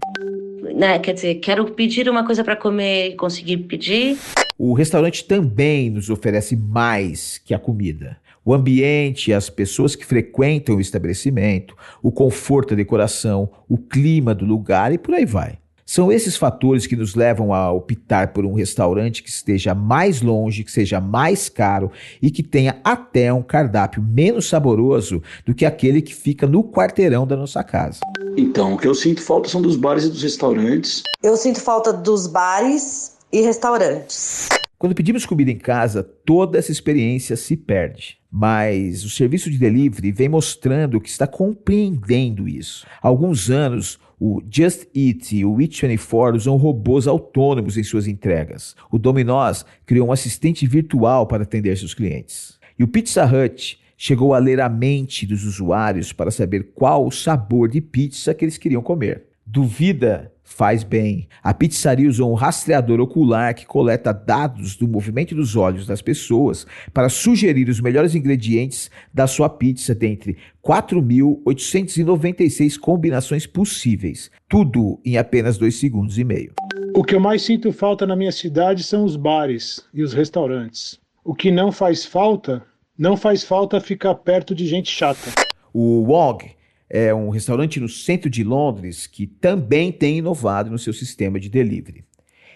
né, 0.75 0.99
quer 0.99 1.13
dizer, 1.13 1.35
quero 1.35 1.65
pedir 1.71 2.09
uma 2.09 2.25
coisa 2.25 2.43
para 2.43 2.55
comer 2.55 3.09
e 3.09 3.15
conseguir 3.15 3.57
pedir. 3.57 4.17
O 4.57 4.73
restaurante 4.73 5.25
também 5.25 5.89
nos 5.89 6.09
oferece 6.09 6.55
mais 6.55 7.39
que 7.43 7.53
a 7.53 7.59
comida. 7.59 8.17
O 8.45 8.53
ambiente, 8.53 9.31
as 9.31 9.49
pessoas 9.49 9.95
que 9.95 10.05
frequentam 10.05 10.75
o 10.75 10.81
estabelecimento, 10.81 11.75
o 12.01 12.11
conforto, 12.11 12.73
a 12.73 12.77
decoração, 12.77 13.49
o 13.69 13.77
clima 13.77 14.35
do 14.35 14.45
lugar 14.45 14.91
e 14.93 14.97
por 14.97 15.13
aí 15.15 15.25
vai. 15.25 15.62
São 15.85 16.11
esses 16.11 16.37
fatores 16.37 16.87
que 16.87 16.95
nos 16.95 17.13
levam 17.13 17.53
a 17.53 17.71
optar 17.71 18.31
por 18.31 18.45
um 18.45 18.53
restaurante 18.53 19.21
que 19.21 19.29
esteja 19.29 19.75
mais 19.75 20.21
longe, 20.21 20.63
que 20.63 20.71
seja 20.71 21.01
mais 21.01 21.49
caro 21.49 21.91
e 22.21 22.31
que 22.31 22.41
tenha 22.41 22.79
até 22.83 23.33
um 23.33 23.43
cardápio 23.43 24.01
menos 24.01 24.47
saboroso 24.47 25.21
do 25.45 25.53
que 25.53 25.65
aquele 25.65 26.01
que 26.01 26.15
fica 26.15 26.47
no 26.47 26.63
quarteirão 26.63 27.27
da 27.27 27.35
nossa 27.35 27.63
casa. 27.63 27.99
Então, 28.37 28.73
o 28.73 28.77
que 28.77 28.87
eu 28.87 28.95
sinto 28.95 29.21
falta 29.21 29.49
são 29.49 29.61
dos 29.61 29.75
bares 29.75 30.05
e 30.05 30.09
dos 30.09 30.23
restaurantes. 30.23 31.03
Eu 31.21 31.35
sinto 31.35 31.59
falta 31.59 31.91
dos 31.91 32.27
bares 32.27 33.17
e 33.31 33.41
restaurantes. 33.41 34.47
Quando 34.79 34.95
pedimos 34.95 35.25
comida 35.25 35.49
em 35.49 35.57
casa, 35.57 36.03
toda 36.03 36.57
essa 36.57 36.71
experiência 36.71 37.35
se 37.37 37.55
perde. 37.55 38.17
Mas 38.29 39.05
o 39.05 39.09
serviço 39.09 39.49
de 39.49 39.57
delivery 39.57 40.11
vem 40.11 40.27
mostrando 40.27 40.99
que 40.99 41.07
está 41.07 41.25
compreendendo 41.25 42.49
isso. 42.49 42.85
Há 43.01 43.07
alguns 43.07 43.49
anos, 43.49 43.99
o 44.19 44.41
Just 44.49 44.87
Eat 44.95 45.35
e 45.35 45.45
o 45.45 45.55
Eat24 45.55 46.35
usam 46.35 46.57
robôs 46.57 47.07
autônomos 47.07 47.77
em 47.77 47.83
suas 47.83 48.07
entregas. 48.07 48.75
O 48.91 48.97
Domino's 48.97 49.65
criou 49.85 50.07
um 50.07 50.11
assistente 50.11 50.65
virtual 50.67 51.27
para 51.27 51.43
atender 51.43 51.77
seus 51.77 51.93
clientes. 51.93 52.59
E 52.77 52.83
o 52.83 52.87
Pizza 52.87 53.25
Hut 53.25 53.79
chegou 53.97 54.33
a 54.33 54.39
ler 54.39 54.59
a 54.59 54.67
mente 54.67 55.25
dos 55.25 55.45
usuários 55.45 56.11
para 56.11 56.31
saber 56.31 56.71
qual 56.75 57.05
o 57.05 57.11
sabor 57.11 57.69
de 57.69 57.79
pizza 57.79 58.33
que 58.33 58.43
eles 58.43 58.57
queriam 58.57 58.81
comer. 58.81 59.27
Duvida 59.45 60.32
faz 60.43 60.83
bem. 60.83 61.29
A 61.41 61.53
pizzaria 61.53 62.09
usou 62.09 62.29
um 62.31 62.35
rastreador 62.35 62.99
ocular 62.99 63.55
que 63.55 63.65
coleta 63.65 64.13
dados 64.13 64.75
do 64.75 64.85
movimento 64.87 65.33
dos 65.33 65.55
olhos 65.55 65.87
das 65.87 66.01
pessoas 66.01 66.67
para 66.93 67.07
sugerir 67.09 67.69
os 67.69 67.79
melhores 67.79 68.13
ingredientes 68.13 68.91
da 69.13 69.25
sua 69.25 69.47
pizza 69.49 69.95
dentre 69.95 70.35
4.896 70.63 72.77
combinações 72.77 73.47
possíveis. 73.47 74.29
Tudo 74.47 74.99
em 75.03 75.17
apenas 75.17 75.57
dois 75.57 75.79
segundos 75.79 76.19
e 76.19 76.23
meio. 76.23 76.53
O 76.95 77.03
que 77.03 77.15
eu 77.15 77.19
mais 77.19 77.41
sinto 77.41 77.71
falta 77.71 78.05
na 78.05 78.15
minha 78.15 78.31
cidade 78.31 78.83
são 78.83 79.03
os 79.03 79.15
bares 79.15 79.83
e 79.93 80.03
os 80.03 80.13
restaurantes. 80.13 80.99
O 81.23 81.33
que 81.33 81.49
não 81.49 81.71
faz 81.71 82.05
falta, 82.05 82.63
não 82.97 83.17
faz 83.17 83.43
falta 83.43 83.81
ficar 83.81 84.13
perto 84.15 84.53
de 84.53 84.67
gente 84.67 84.91
chata. 84.91 85.31
O 85.73 86.03
Wog 86.03 86.51
é 86.95 87.11
um 87.11 87.29
restaurante 87.29 87.79
no 87.79 87.89
centro 87.89 88.29
de 88.29 88.43
Londres 88.43 89.07
que 89.07 89.25
também 89.25 89.91
tem 89.91 90.19
inovado 90.19 90.69
no 90.69 90.77
seu 90.77 90.93
sistema 90.93 91.39
de 91.39 91.49
delivery. 91.49 92.05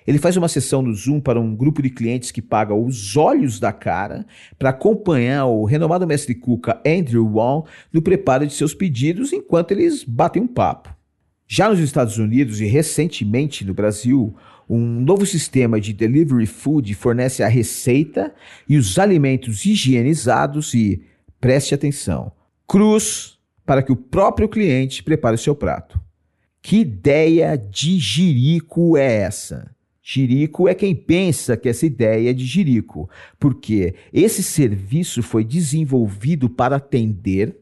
Ele 0.05 0.19
faz 0.19 0.37
uma 0.37 0.47
sessão 0.47 0.83
no 0.83 0.93
Zoom 0.93 1.19
para 1.19 1.39
um 1.39 1.55
grupo 1.55 1.81
de 1.81 1.89
clientes 1.89 2.29
que 2.29 2.39
paga 2.41 2.71
os 2.71 3.17
olhos 3.17 3.59
da 3.59 3.73
cara 3.73 4.27
para 4.59 4.69
acompanhar 4.69 5.47
o 5.47 5.65
renomado 5.65 6.05
mestre 6.05 6.35
cuca 6.35 6.79
Andrew 6.85 7.25
Wong 7.25 7.67
no 7.91 7.99
preparo 7.99 8.45
de 8.45 8.53
seus 8.53 8.75
pedidos 8.75 9.33
enquanto 9.33 9.71
eles 9.71 10.03
batem 10.03 10.43
um 10.43 10.47
papo. 10.47 10.95
Já 11.47 11.67
nos 11.67 11.79
Estados 11.79 12.19
Unidos 12.19 12.61
e 12.61 12.65
recentemente 12.65 13.65
no 13.65 13.73
Brasil, 13.73 14.35
um 14.69 15.01
novo 15.01 15.25
sistema 15.25 15.81
de 15.81 15.93
delivery 15.93 16.45
food 16.45 16.93
fornece 16.93 17.41
a 17.41 17.47
receita 17.47 18.31
e 18.69 18.77
os 18.77 18.99
alimentos 18.99 19.65
higienizados 19.65 20.75
e, 20.75 21.01
preste 21.41 21.73
atenção, 21.73 22.31
cruz 22.67 23.36
para 23.67 23.83
que 23.83 23.91
o 23.91 23.97
próprio 23.97 24.47
cliente 24.47 25.03
prepare 25.03 25.35
o 25.35 25.37
seu 25.37 25.53
prato. 25.53 25.99
Que 26.61 26.77
ideia 26.77 27.57
de 27.57 27.99
jirico 27.99 28.95
é 28.95 29.17
essa? 29.17 29.75
Jirico 30.01 30.69
é 30.69 30.73
quem 30.73 30.95
pensa 30.95 31.57
que 31.57 31.67
essa 31.67 31.85
ideia 31.85 32.29
é 32.29 32.33
de 32.33 32.45
jirico, 32.45 33.09
porque 33.37 33.93
esse 34.13 34.41
serviço 34.41 35.21
foi 35.21 35.43
desenvolvido 35.43 36.49
para 36.49 36.77
atender 36.77 37.57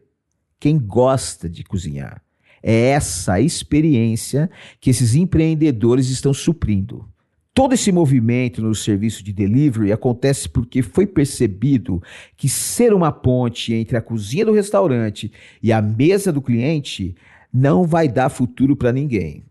quem 0.60 0.78
gosta 0.78 1.50
de 1.50 1.64
cozinhar. 1.64 2.22
É 2.62 2.90
essa 2.90 3.42
experiência 3.42 4.48
que 4.80 4.92
esses 4.92 5.16
empreendedores 5.16 6.10
estão 6.10 6.36
suprindo. 6.36 7.10
Todo 7.56 7.74
esse 7.74 7.90
movimento 7.90 8.62
no 8.62 8.76
serviço 8.76 9.24
de 9.24 9.32
delivery 9.32 9.94
acontece 9.94 10.50
porque 10.50 10.82
foi 10.82 11.08
percebido 11.08 12.04
que 12.36 12.50
ser 12.50 12.94
uma 12.94 13.14
ponte 13.14 13.74
entre 13.74 13.96
a 13.96 14.02
cozinha 14.02 14.46
do 14.46 14.52
restaurante 14.52 15.32
e 15.64 15.72
a 15.72 15.82
mesa 15.82 16.34
do 16.34 16.42
cliente 16.42 17.16
não 17.54 17.86
vai 17.86 18.10
dar 18.10 18.28
futuro 18.28 18.76
para 18.76 18.92
ninguém. 18.92 19.46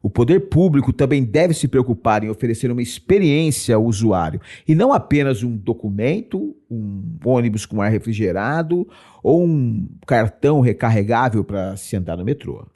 O 0.00 0.08
poder 0.08 0.48
público 0.48 0.92
também 0.92 1.24
deve 1.24 1.52
se 1.52 1.66
preocupar 1.66 2.22
em 2.22 2.30
oferecer 2.30 2.70
uma 2.70 2.80
experiência 2.80 3.74
ao 3.74 3.84
usuário 3.84 4.40
e 4.66 4.72
não 4.72 4.92
apenas 4.92 5.42
um 5.42 5.56
documento, 5.56 6.54
um 6.70 7.02
ônibus 7.24 7.66
com 7.66 7.82
ar 7.82 7.90
refrigerado 7.90 8.88
ou 9.20 9.42
um 9.44 9.88
cartão 10.06 10.60
recarregável 10.60 11.42
para 11.42 11.76
se 11.76 11.96
andar 11.96 12.16
no 12.16 12.24
metrô. 12.24 12.68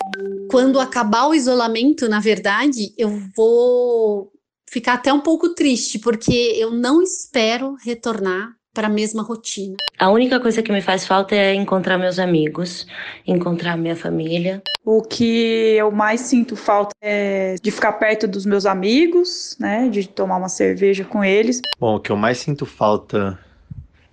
Quando 0.51 0.81
acabar 0.81 1.29
o 1.29 1.35
isolamento, 1.35 2.09
na 2.09 2.19
verdade, 2.19 2.93
eu 2.99 3.09
vou 3.37 4.32
ficar 4.73 4.95
até 4.95 5.13
um 5.13 5.21
pouco 5.21 5.51
triste, 5.51 5.99
porque 5.99 6.33
eu 6.57 6.71
não 6.71 7.03
espero 7.03 7.77
retornar 7.85 8.53
para 8.73 8.87
a 8.87 8.91
mesma 8.91 9.23
rotina. 9.23 9.77
A 9.99 10.09
única 10.09 10.41
coisa 10.41 10.63
que 10.63 10.73
me 10.73 10.81
faz 10.81 11.07
falta 11.07 11.35
é 11.35 11.53
encontrar 11.53 11.99
meus 11.99 12.19
amigos, 12.19 12.87
encontrar 13.27 13.77
minha 13.77 13.95
família. 13.95 14.63
O 14.83 15.03
que 15.03 15.75
eu 15.77 15.91
mais 15.91 16.23
sinto 16.23 16.57
falta 16.57 16.95
é 17.03 17.57
de 17.63 17.71
ficar 17.71 17.93
perto 17.93 18.27
dos 18.27 18.47
meus 18.47 18.65
amigos, 18.65 19.59
né, 19.61 19.91
de 19.91 20.09
tomar 20.09 20.39
uma 20.39 20.49
cerveja 20.49 21.05
com 21.05 21.23
eles. 21.23 21.61
Bom, 21.79 21.97
o 21.97 22.01
que 22.01 22.11
eu 22.11 22.17
mais 22.17 22.39
sinto 22.39 22.65
falta 22.65 23.39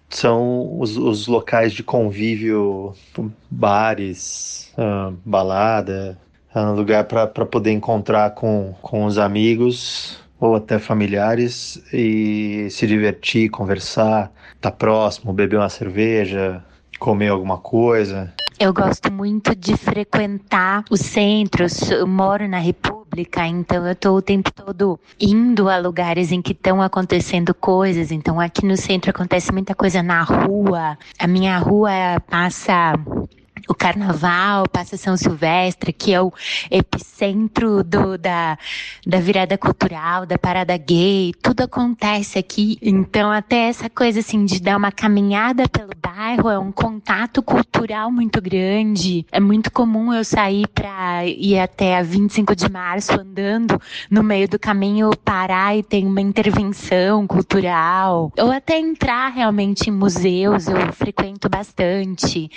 são 0.09 0.77
os, 0.77 0.97
os 0.97 1.25
locais 1.25 1.71
de 1.71 1.83
convívio, 1.83 2.93
bares, 3.49 4.73
uh, 4.73 5.15
balada, 5.23 6.19
uh, 6.53 6.73
lugar 6.73 7.05
para 7.05 7.45
poder 7.45 7.71
encontrar 7.71 8.31
com, 8.31 8.75
com 8.81 9.05
os 9.05 9.17
amigos 9.17 10.19
ou 10.39 10.55
até 10.55 10.79
familiares 10.79 11.81
e 11.91 12.67
se 12.69 12.87
divertir, 12.87 13.49
conversar, 13.49 14.31
estar 14.55 14.71
tá 14.71 14.71
próximo, 14.71 15.33
beber 15.33 15.57
uma 15.57 15.69
cerveja, 15.69 16.63
comer 16.97 17.29
alguma 17.29 17.57
coisa. 17.57 18.33
Eu 18.59 18.73
gosto 18.73 19.09
muito 19.09 19.55
de 19.55 19.77
frequentar 19.77 20.83
os 20.91 20.99
centros. 20.99 21.89
Eu 21.89 22.05
moro 22.05 22.45
na 22.45 22.59
República, 22.59 23.47
então 23.47 23.85
eu 23.85 23.93
estou 23.93 24.17
o 24.17 24.21
tempo 24.21 24.51
todo 24.51 24.99
indo 25.17 25.69
a 25.69 25.77
lugares 25.77 26.33
em 26.33 26.41
que 26.41 26.51
estão 26.51 26.81
acontecendo 26.81 27.53
coisas. 27.53 28.11
Então 28.11 28.37
aqui 28.37 28.65
no 28.65 28.75
centro 28.75 29.11
acontece 29.11 29.53
muita 29.53 29.73
coisa 29.73 30.03
na 30.03 30.23
rua. 30.23 30.97
A 31.17 31.25
minha 31.25 31.57
rua 31.57 32.19
passa 32.29 32.93
o 33.67 33.73
carnaval, 33.73 34.65
passa 34.67 34.97
São 34.97 35.17
Silvestre, 35.17 35.91
que 35.93 36.13
é 36.13 36.21
o 36.21 36.31
epicentro 36.69 37.83
do, 37.83 38.17
da, 38.17 38.57
da 39.05 39.19
virada 39.19 39.57
cultural, 39.57 40.25
da 40.25 40.37
parada 40.37 40.77
gay, 40.77 41.33
tudo 41.41 41.61
acontece 41.61 42.37
aqui. 42.37 42.77
Então, 42.81 43.31
até 43.31 43.67
essa 43.69 43.89
coisa 43.89 44.19
assim 44.19 44.45
de 44.45 44.61
dar 44.61 44.77
uma 44.77 44.91
caminhada 44.91 45.67
pelo 45.67 45.91
bairro 46.01 46.49
é 46.49 46.59
um 46.59 46.71
contato 46.71 47.41
cultural 47.41 48.11
muito 48.11 48.41
grande. 48.41 49.25
É 49.31 49.39
muito 49.39 49.71
comum 49.71 50.13
eu 50.13 50.23
sair 50.23 50.67
para 50.67 51.25
ir 51.25 51.59
até 51.59 51.97
a 51.97 52.03
25 52.03 52.55
de 52.55 52.69
março 52.69 53.19
andando 53.19 53.79
no 54.09 54.23
meio 54.23 54.47
do 54.47 54.59
caminho, 54.59 55.11
parar 55.23 55.75
e 55.77 55.83
tem 55.83 56.05
uma 56.05 56.21
intervenção 56.21 57.25
cultural. 57.27 58.31
Ou 58.37 58.51
até 58.51 58.77
entrar 58.77 59.29
realmente 59.29 59.89
em 59.89 59.93
museus, 59.93 60.67
eu 60.67 60.91
frequento 60.93 61.49
bastante. 61.49 62.49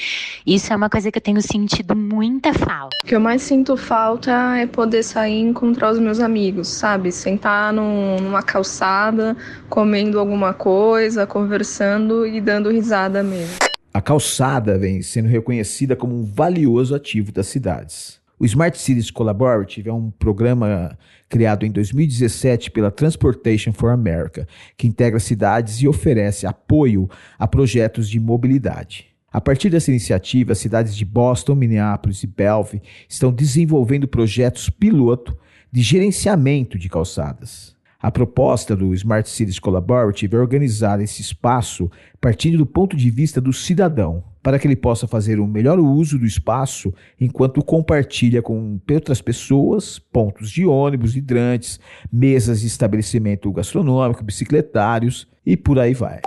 Isso 0.46 0.72
é 0.72 0.76
uma 0.76 0.90
coisa 0.92 1.10
que 1.10 1.16
eu 1.16 1.22
tenho 1.22 1.40
sentido 1.40 1.96
muita 1.96 2.52
falta. 2.52 2.94
O 3.02 3.06
que 3.06 3.14
eu 3.14 3.20
mais 3.20 3.40
sinto 3.40 3.78
falta 3.78 4.58
é 4.58 4.66
poder 4.66 5.02
sair 5.02 5.38
e 5.38 5.40
encontrar 5.40 5.90
os 5.90 5.98
meus 5.98 6.20
amigos, 6.20 6.68
sabe? 6.68 7.10
Sentar 7.10 7.72
num, 7.72 8.20
numa 8.20 8.42
calçada, 8.42 9.34
comendo 9.70 10.20
alguma 10.20 10.52
coisa, 10.52 11.26
conversando 11.26 12.26
e 12.26 12.42
dando 12.42 12.70
risada 12.70 13.22
mesmo. 13.22 13.56
A 13.94 14.02
calçada 14.02 14.78
vem 14.78 15.00
sendo 15.00 15.28
reconhecida 15.28 15.96
como 15.96 16.14
um 16.14 16.26
valioso 16.26 16.94
ativo 16.94 17.32
das 17.32 17.46
cidades. 17.46 18.20
O 18.38 18.44
Smart 18.44 18.76
Cities 18.76 19.10
Collaborative 19.10 19.88
é 19.88 19.92
um 19.92 20.10
programa 20.10 20.98
criado 21.26 21.64
em 21.64 21.70
2017 21.70 22.70
pela 22.70 22.90
Transportation 22.90 23.72
for 23.72 23.88
America, 23.88 24.46
que 24.76 24.86
integra 24.86 25.18
cidades 25.18 25.80
e 25.80 25.88
oferece 25.88 26.46
apoio 26.46 27.08
a 27.38 27.48
projetos 27.48 28.10
de 28.10 28.20
mobilidade. 28.20 29.11
A 29.32 29.40
partir 29.40 29.70
dessa 29.70 29.90
iniciativa, 29.90 30.52
as 30.52 30.58
cidades 30.58 30.94
de 30.94 31.06
Boston, 31.06 31.54
Minneapolis 31.54 32.22
e 32.22 32.26
Bellevue 32.26 32.82
estão 33.08 33.32
desenvolvendo 33.32 34.06
projetos 34.06 34.68
piloto 34.68 35.36
de 35.72 35.80
gerenciamento 35.80 36.78
de 36.78 36.88
calçadas. 36.88 37.74
A 37.98 38.10
proposta 38.10 38.76
do 38.76 38.92
Smart 38.92 39.30
Cities 39.30 39.58
Collaborative 39.58 40.36
é 40.36 40.38
organizar 40.38 41.00
esse 41.00 41.22
espaço 41.22 41.90
partindo 42.20 42.58
do 42.58 42.66
ponto 42.66 42.96
de 42.96 43.08
vista 43.08 43.40
do 43.40 43.52
cidadão, 43.52 44.22
para 44.42 44.58
que 44.58 44.66
ele 44.66 44.76
possa 44.76 45.06
fazer 45.06 45.38
o 45.38 45.44
um 45.44 45.46
melhor 45.46 45.78
uso 45.78 46.18
do 46.18 46.26
espaço 46.26 46.92
enquanto 47.18 47.64
compartilha 47.64 48.42
com 48.42 48.78
outras 48.90 49.22
pessoas 49.22 50.00
pontos 50.00 50.50
de 50.50 50.66
ônibus, 50.66 51.16
hidrantes, 51.16 51.78
mesas 52.12 52.60
de 52.60 52.66
estabelecimento 52.66 53.50
gastronômico, 53.52 54.24
bicicletários 54.24 55.28
e 55.46 55.56
por 55.56 55.78
aí 55.78 55.94
vai. 55.94 56.20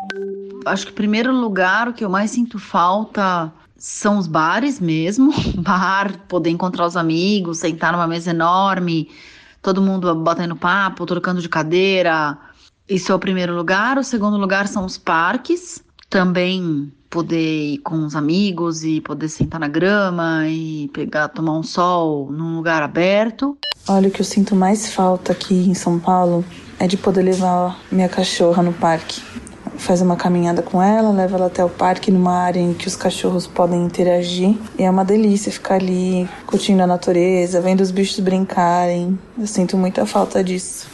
Acho 0.65 0.87
que, 0.87 0.93
primeiro 0.93 1.31
lugar, 1.31 1.87
o 1.87 1.93
que 1.93 2.03
eu 2.03 2.09
mais 2.09 2.31
sinto 2.31 2.57
falta 2.57 3.51
são 3.77 4.17
os 4.17 4.27
bares 4.27 4.79
mesmo. 4.79 5.31
Bar, 5.61 6.17
poder 6.27 6.49
encontrar 6.49 6.85
os 6.85 6.97
amigos, 6.97 7.59
sentar 7.59 7.91
numa 7.91 8.07
mesa 8.07 8.31
enorme, 8.31 9.09
todo 9.61 9.81
mundo 9.81 10.13
batendo 10.15 10.55
papo, 10.55 11.05
trocando 11.05 11.41
de 11.41 11.49
cadeira. 11.49 12.37
Isso 12.89 13.11
é 13.11 13.15
o 13.15 13.19
primeiro 13.19 13.55
lugar. 13.55 13.97
O 13.97 14.03
segundo 14.03 14.37
lugar 14.37 14.67
são 14.67 14.85
os 14.85 14.97
parques. 14.97 15.83
Também 16.09 16.91
poder 17.09 17.73
ir 17.73 17.77
com 17.79 18.05
os 18.05 18.15
amigos 18.15 18.83
e 18.83 19.01
poder 19.01 19.29
sentar 19.29 19.59
na 19.59 19.67
grama 19.67 20.47
e 20.47 20.89
pegar, 20.93 21.29
tomar 21.29 21.57
um 21.57 21.63
sol 21.63 22.31
num 22.31 22.55
lugar 22.55 22.83
aberto. 22.83 23.57
Olha, 23.87 24.07
o 24.07 24.11
que 24.11 24.21
eu 24.21 24.25
sinto 24.25 24.55
mais 24.55 24.93
falta 24.93 25.31
aqui 25.31 25.53
em 25.53 25.73
São 25.73 25.99
Paulo 25.99 26.43
é 26.79 26.87
de 26.87 26.97
poder 26.97 27.21
levar 27.21 27.79
minha 27.91 28.09
cachorra 28.09 28.61
no 28.61 28.73
parque 28.73 29.21
faz 29.77 30.01
uma 30.01 30.15
caminhada 30.15 30.61
com 30.61 30.81
ela, 30.81 31.11
leva 31.11 31.35
ela 31.35 31.45
até 31.47 31.63
o 31.63 31.69
parque, 31.69 32.11
numa 32.11 32.33
área 32.33 32.59
em 32.59 32.73
que 32.73 32.87
os 32.87 32.95
cachorros 32.95 33.47
podem 33.47 33.83
interagir. 33.85 34.57
E 34.77 34.83
é 34.83 34.89
uma 34.89 35.05
delícia 35.05 35.51
ficar 35.51 35.75
ali, 35.75 36.27
curtindo 36.45 36.81
a 36.81 36.87
natureza, 36.87 37.61
vendo 37.61 37.81
os 37.81 37.91
bichos 37.91 38.19
brincarem. 38.19 39.17
Eu 39.37 39.47
sinto 39.47 39.77
muita 39.77 40.05
falta 40.05 40.43
disso. 40.43 40.87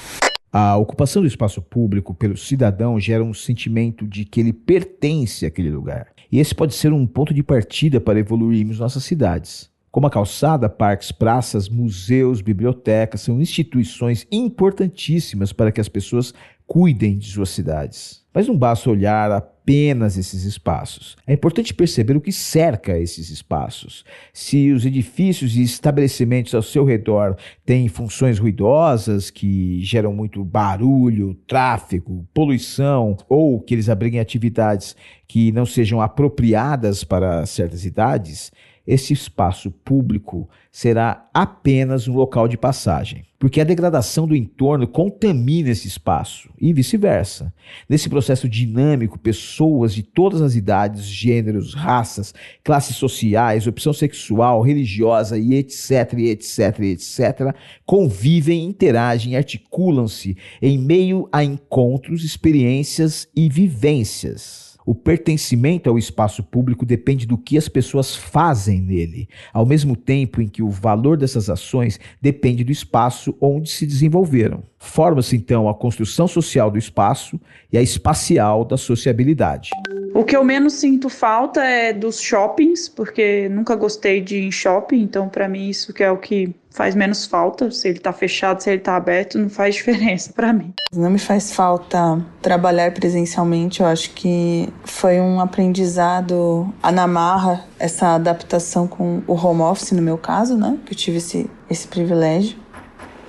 A 0.54 0.76
ocupação 0.76 1.22
do 1.22 1.28
espaço 1.28 1.62
público 1.62 2.14
pelo 2.14 2.36
cidadão 2.36 3.00
gera 3.00 3.24
um 3.24 3.34
sentimento 3.34 4.06
de 4.06 4.26
que 4.26 4.40
ele 4.40 4.52
pertence 4.52 5.46
àquele 5.46 5.70
lugar. 5.70 6.08
E 6.30 6.40
esse 6.40 6.54
pode 6.54 6.74
ser 6.74 6.92
um 6.92 7.08
ponto 7.08 7.34
de 7.34 7.42
partida 7.42 8.02
para 8.02 8.20
evoluirmos 8.20 8.80
nossas 8.80 9.04
cidades. 9.04 9.72
Como 9.92 10.08
a 10.08 10.10
calçada, 10.10 10.70
parques, 10.70 11.12
praças, 11.12 11.68
museus, 11.68 12.40
bibliotecas 12.40 13.20
são 13.20 13.42
instituições 13.42 14.26
importantíssimas 14.32 15.52
para 15.52 15.70
que 15.70 15.82
as 15.82 15.90
pessoas 15.90 16.34
cuidem 16.72 17.18
de 17.18 17.28
suas 17.28 17.50
cidades. 17.50 18.24
Mas 18.34 18.48
não 18.48 18.58
basta 18.58 18.90
olhar 18.90 19.30
apenas 19.30 20.18
esses 20.18 20.46
espaços. 20.46 21.18
É 21.28 21.34
importante 21.34 21.74
perceber 21.74 22.16
o 22.16 22.22
que 22.22 22.32
cerca 22.32 22.98
esses 22.98 23.30
espaços. 23.30 24.06
Se 24.32 24.72
os 24.72 24.86
edifícios 24.86 25.58
e 25.58 25.64
estabelecimentos 25.64 26.56
ao 26.56 26.62
seu 26.62 26.86
redor 26.86 27.36
têm 27.66 27.90
funções 27.90 28.40
ruidosas 28.40 29.30
que 29.30 29.84
geram 29.84 30.14
muito 30.14 30.46
barulho, 30.46 31.38
tráfego, 31.46 32.26
poluição, 32.34 33.18
ou 33.28 33.60
que 33.60 33.74
eles 33.74 33.90
abriguem 33.90 34.22
atividades 34.22 34.96
que 35.28 35.52
não 35.52 35.66
sejam 35.66 36.00
apropriadas 36.00 37.04
para 37.04 37.46
certas 37.46 37.84
idades, 37.84 38.50
esse 38.92 39.14
espaço 39.14 39.72
público 39.72 40.50
será 40.70 41.30
apenas 41.34 42.10
um 42.10 42.14
local 42.14 42.46
de 42.46 42.58
passagem, 42.58 43.24
porque 43.40 43.62
a 43.62 43.64
degradação 43.64 44.28
do 44.28 44.36
entorno 44.36 44.86
contamina 44.86 45.70
esse 45.70 45.88
espaço 45.88 46.50
e 46.60 46.74
vice-versa. 46.74 47.54
Nesse 47.88 48.10
processo 48.10 48.50
dinâmico, 48.50 49.18
pessoas 49.18 49.94
de 49.94 50.04
todas 50.04 50.42
as 50.42 50.56
idades, 50.56 51.06
gêneros, 51.06 51.74
raças, 51.74 52.34
classes 52.66 52.98
sociais, 52.98 53.66
opção 53.66 53.94
sexual, 53.94 54.62
religiosa 54.62 55.38
e 55.40 55.54
etc, 55.54 56.14
etc, 56.20 56.80
etc, 56.82 57.56
convivem, 57.86 58.66
interagem, 58.66 59.38
articulam-se 59.38 60.36
em 60.62 60.78
meio 60.78 61.30
a 61.32 61.46
encontros, 61.46 62.26
experiências 62.26 63.26
e 63.34 63.48
vivências. 63.48 64.71
O 64.86 64.96
pertencimento 64.96 65.90
ao 65.90 65.98
espaço 65.98 66.44
público 66.44 66.86
depende 66.86 67.26
do 67.26 67.38
que 67.38 67.58
as 67.58 67.68
pessoas 67.68 68.16
fazem 68.16 68.82
nele, 68.82 69.28
ao 69.54 69.66
mesmo 69.66 69.96
tempo 69.96 70.42
em 70.42 70.48
que 70.48 70.64
o 70.64 70.70
valor 70.70 71.18
dessas 71.18 71.50
ações 71.50 72.00
depende 72.22 72.64
do 72.64 72.72
espaço 72.72 73.36
onde 73.40 73.70
se 73.70 73.86
desenvolveram. 73.86 74.64
Forma-se 74.80 75.36
então 75.36 75.70
a 75.70 75.76
construção 75.76 76.28
social 76.28 76.72
do 76.72 76.78
espaço 76.78 77.40
e 77.72 77.78
a 77.78 77.82
espacial 77.82 78.66
da 78.66 78.78
sociabilidade. 78.78 79.70
O 80.14 80.26
que 80.26 80.36
eu 80.36 80.44
menos 80.44 80.74
sinto 80.74 81.08
falta 81.08 81.64
é 81.64 81.94
dos 81.94 82.20
shoppings, 82.20 82.90
porque 82.90 83.48
nunca 83.48 83.76
gostei 83.76 84.20
de 84.20 84.38
ir 84.38 84.44
em 84.44 84.52
shopping, 84.52 85.02
então 85.02 85.30
para 85.30 85.48
mim 85.48 85.70
isso 85.70 85.94
que 85.94 86.04
é 86.04 86.12
o 86.12 86.18
que 86.18 86.54
faz 86.72 86.96
menos 86.96 87.26
falta. 87.26 87.70
Se 87.70 87.90
ele 87.90 88.00
tá 88.00 88.12
fechado, 88.12 88.62
se 88.62 88.70
ele 88.70 88.80
tá 88.80 88.96
aberto, 88.96 89.38
não 89.38 89.50
faz 89.50 89.76
diferença 89.82 90.32
para 90.34 90.52
mim. 90.52 90.74
Não 90.94 91.10
me 91.10 91.20
faz 91.20 91.52
falta 91.52 92.20
trabalhar 92.42 92.92
presencialmente. 92.92 93.82
Eu 93.82 93.86
acho 93.88 94.12
que 94.12 94.70
foi 94.84 95.20
um 95.20 95.40
aprendizado 95.40 96.74
na 96.92 97.08
marra, 97.08 97.64
essa 97.78 98.16
adaptação 98.16 98.88
com 98.88 99.22
o 99.28 99.34
home 99.34 99.62
office, 99.62 99.92
no 99.92 100.02
meu 100.02 100.18
caso, 100.18 100.58
né? 100.58 100.78
Que 100.86 100.94
eu 100.94 100.98
tive 100.98 101.18
esse, 101.18 101.50
esse 101.70 101.88
privilégio. 101.88 102.58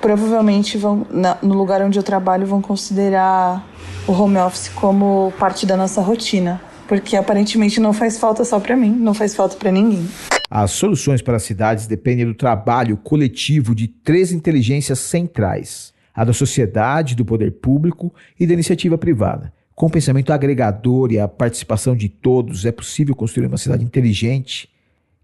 Provavelmente 0.00 0.76
vão, 0.78 1.06
na, 1.10 1.36
no 1.42 1.54
lugar 1.54 1.80
onde 1.82 1.98
eu 1.98 2.02
trabalho, 2.02 2.46
vão 2.46 2.60
considerar 2.60 3.64
o 4.06 4.12
home 4.12 4.38
office 4.38 4.68
como 4.68 5.32
parte 5.38 5.64
da 5.64 5.76
nossa 5.76 6.00
rotina. 6.00 6.60
Porque 6.88 7.16
aparentemente 7.16 7.80
não 7.80 7.92
faz 7.92 8.18
falta 8.18 8.44
só 8.44 8.58
para 8.58 8.76
mim, 8.76 8.90
não 8.90 9.14
faz 9.14 9.34
falta 9.34 9.56
para 9.56 9.70
ninguém. 9.70 10.06
As 10.54 10.72
soluções 10.72 11.22
para 11.22 11.36
as 11.36 11.44
cidades 11.44 11.86
dependem 11.86 12.26
do 12.26 12.34
trabalho 12.34 12.98
coletivo 12.98 13.74
de 13.74 13.88
três 13.88 14.32
inteligências 14.32 14.98
centrais: 14.98 15.94
a 16.14 16.26
da 16.26 16.34
sociedade, 16.34 17.16
do 17.16 17.24
poder 17.24 17.52
público 17.52 18.14
e 18.38 18.46
da 18.46 18.52
iniciativa 18.52 18.98
privada. 18.98 19.50
Com 19.74 19.86
o 19.86 19.90
pensamento 19.90 20.30
agregador 20.30 21.10
e 21.10 21.18
a 21.18 21.26
participação 21.26 21.96
de 21.96 22.10
todos, 22.10 22.66
é 22.66 22.70
possível 22.70 23.16
construir 23.16 23.46
uma 23.46 23.56
cidade 23.56 23.82
inteligente 23.82 24.68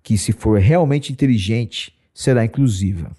que, 0.02 0.16
se 0.16 0.32
for 0.32 0.58
realmente 0.58 1.12
inteligente, 1.12 1.92
será 2.14 2.42
inclusiva. 2.42 3.10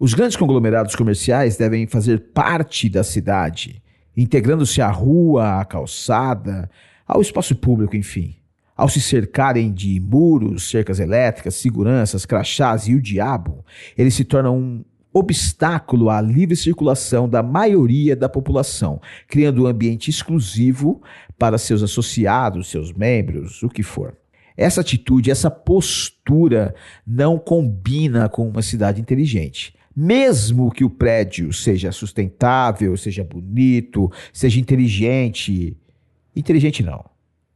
Os 0.00 0.14
grandes 0.14 0.38
conglomerados 0.38 0.96
comerciais 0.96 1.58
devem 1.58 1.86
fazer 1.86 2.30
parte 2.32 2.88
da 2.88 3.04
cidade, 3.04 3.82
integrando-se 4.16 4.80
à 4.80 4.90
rua, 4.90 5.60
à 5.60 5.66
calçada, 5.66 6.70
ao 7.06 7.20
espaço 7.20 7.54
público, 7.54 7.94
enfim. 7.94 8.36
Ao 8.82 8.88
se 8.88 9.00
cercarem 9.00 9.72
de 9.72 10.00
muros, 10.00 10.68
cercas 10.68 10.98
elétricas, 10.98 11.54
seguranças, 11.54 12.26
crachás 12.26 12.88
e 12.88 12.96
o 12.96 13.00
diabo, 13.00 13.64
eles 13.96 14.12
se 14.12 14.24
tornam 14.24 14.58
um 14.58 14.84
obstáculo 15.12 16.10
à 16.10 16.20
livre 16.20 16.56
circulação 16.56 17.28
da 17.28 17.44
maioria 17.44 18.16
da 18.16 18.28
população, 18.28 19.00
criando 19.28 19.62
um 19.62 19.66
ambiente 19.68 20.10
exclusivo 20.10 21.00
para 21.38 21.58
seus 21.58 21.80
associados, 21.80 22.70
seus 22.70 22.92
membros, 22.92 23.62
o 23.62 23.68
que 23.68 23.84
for. 23.84 24.16
Essa 24.56 24.80
atitude, 24.80 25.30
essa 25.30 25.48
postura 25.48 26.74
não 27.06 27.38
combina 27.38 28.28
com 28.28 28.48
uma 28.48 28.62
cidade 28.62 29.00
inteligente. 29.00 29.76
Mesmo 29.94 30.72
que 30.72 30.82
o 30.82 30.90
prédio 30.90 31.52
seja 31.52 31.92
sustentável, 31.92 32.96
seja 32.96 33.22
bonito, 33.22 34.10
seja 34.32 34.58
inteligente, 34.58 35.76
inteligente 36.34 36.82
não 36.82 37.11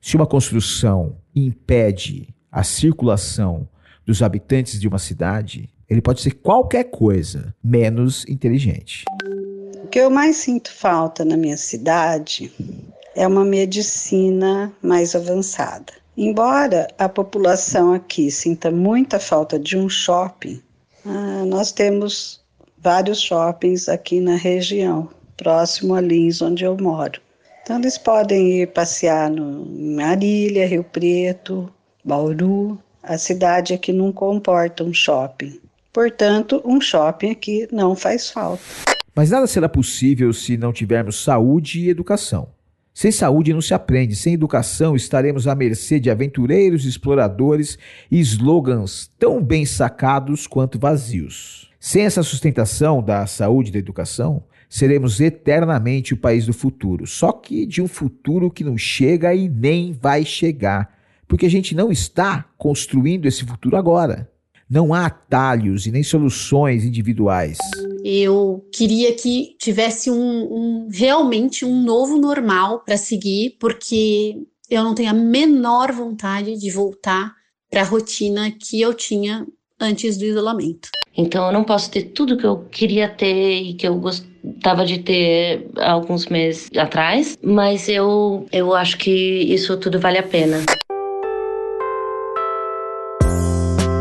se 0.06 0.14
uma 0.14 0.24
construção 0.24 1.16
impede 1.34 2.32
a 2.52 2.62
circulação 2.62 3.68
dos 4.06 4.22
habitantes 4.22 4.78
de 4.78 4.86
uma 4.86 5.00
cidade, 5.00 5.68
ele 5.90 6.00
pode 6.00 6.20
ser 6.20 6.30
qualquer 6.30 6.84
coisa 6.84 7.52
menos 7.62 8.24
inteligente. 8.28 9.04
O 9.82 9.88
que 9.88 9.98
eu 9.98 10.08
mais 10.08 10.36
sinto 10.36 10.72
falta 10.72 11.24
na 11.24 11.36
minha 11.36 11.56
cidade 11.56 12.52
é 13.16 13.26
uma 13.26 13.44
medicina 13.44 14.72
mais 14.80 15.16
avançada. 15.16 15.92
Embora 16.16 16.86
a 16.96 17.08
população 17.08 17.92
aqui 17.92 18.30
sinta 18.30 18.70
muita 18.70 19.18
falta 19.18 19.58
de 19.58 19.76
um 19.76 19.88
shopping, 19.88 20.62
ah, 21.04 21.44
nós 21.44 21.72
temos 21.72 22.40
vários 22.78 23.20
shoppings 23.20 23.88
aqui 23.88 24.20
na 24.20 24.36
região, 24.36 25.08
próximo 25.36 25.96
a 25.96 26.00
Lins, 26.00 26.40
onde 26.40 26.62
eu 26.62 26.76
moro. 26.76 27.25
Então, 27.66 27.80
eles 27.80 27.98
podem 27.98 28.60
ir 28.60 28.68
passear 28.68 29.28
no, 29.28 29.66
em 29.66 29.96
Marília, 29.96 30.68
Rio 30.68 30.84
Preto, 30.84 31.68
Bauru. 32.04 32.78
A 33.02 33.18
cidade 33.18 33.74
aqui 33.74 33.92
não 33.92 34.12
comporta 34.12 34.84
um 34.84 34.94
shopping. 34.94 35.58
Portanto, 35.92 36.62
um 36.64 36.80
shopping 36.80 37.32
aqui 37.32 37.66
não 37.72 37.96
faz 37.96 38.30
falta. 38.30 38.62
Mas 39.12 39.30
nada 39.30 39.48
será 39.48 39.68
possível 39.68 40.32
se 40.32 40.56
não 40.56 40.72
tivermos 40.72 41.24
saúde 41.24 41.80
e 41.80 41.88
educação. 41.88 42.50
Sem 42.94 43.10
saúde 43.10 43.52
não 43.52 43.60
se 43.60 43.74
aprende, 43.74 44.14
sem 44.14 44.34
educação 44.34 44.94
estaremos 44.94 45.48
à 45.48 45.54
mercê 45.56 45.98
de 45.98 46.08
aventureiros, 46.08 46.84
exploradores 46.84 47.76
e 48.08 48.20
slogans 48.20 49.10
tão 49.18 49.42
bem 49.42 49.66
sacados 49.66 50.46
quanto 50.46 50.78
vazios. 50.78 51.68
Sem 51.80 52.04
essa 52.04 52.22
sustentação 52.22 53.02
da 53.02 53.26
saúde 53.26 53.70
e 53.70 53.72
da 53.72 53.80
educação, 53.80 54.44
seremos 54.68 55.20
eternamente 55.20 56.14
o 56.14 56.16
país 56.16 56.46
do 56.46 56.52
futuro. 56.52 57.06
Só 57.06 57.32
que 57.32 57.66
de 57.66 57.80
um 57.80 57.88
futuro 57.88 58.50
que 58.50 58.64
não 58.64 58.76
chega 58.76 59.34
e 59.34 59.48
nem 59.48 59.92
vai 59.92 60.24
chegar, 60.24 60.94
porque 61.26 61.46
a 61.46 61.50
gente 61.50 61.74
não 61.74 61.90
está 61.90 62.46
construindo 62.56 63.26
esse 63.26 63.44
futuro 63.44 63.76
agora. 63.76 64.30
Não 64.68 64.92
há 64.92 65.06
atalhos 65.06 65.86
e 65.86 65.92
nem 65.92 66.02
soluções 66.02 66.84
individuais. 66.84 67.56
Eu 68.04 68.66
queria 68.72 69.14
que 69.14 69.56
tivesse 69.58 70.10
um, 70.10 70.16
um 70.16 70.88
realmente 70.90 71.64
um 71.64 71.82
novo 71.82 72.18
normal 72.18 72.80
para 72.80 72.96
seguir, 72.96 73.56
porque 73.60 74.42
eu 74.68 74.82
não 74.82 74.94
tenho 74.94 75.10
a 75.10 75.14
menor 75.14 75.92
vontade 75.92 76.56
de 76.56 76.70
voltar 76.70 77.32
para 77.70 77.82
a 77.82 77.84
rotina 77.84 78.50
que 78.50 78.80
eu 78.80 78.92
tinha 78.94 79.46
antes 79.80 80.16
do 80.16 80.24
isolamento. 80.24 80.88
Então 81.16 81.46
eu 81.46 81.52
não 81.52 81.64
posso 81.64 81.90
ter 81.90 82.10
tudo 82.10 82.36
que 82.36 82.44
eu 82.44 82.64
queria 82.64 83.08
ter 83.08 83.62
e 83.62 83.74
que 83.74 83.86
eu 83.86 83.98
gostava 84.46 84.84
de 84.84 84.98
ter 84.98 85.66
alguns 85.78 86.26
meses 86.26 86.70
atrás, 86.76 87.36
mas 87.42 87.88
eu, 87.88 88.46
eu 88.52 88.74
acho 88.74 88.96
que 88.98 89.10
isso 89.10 89.76
tudo 89.76 89.98
vale 89.98 90.18
a 90.18 90.22
pena. 90.22 90.64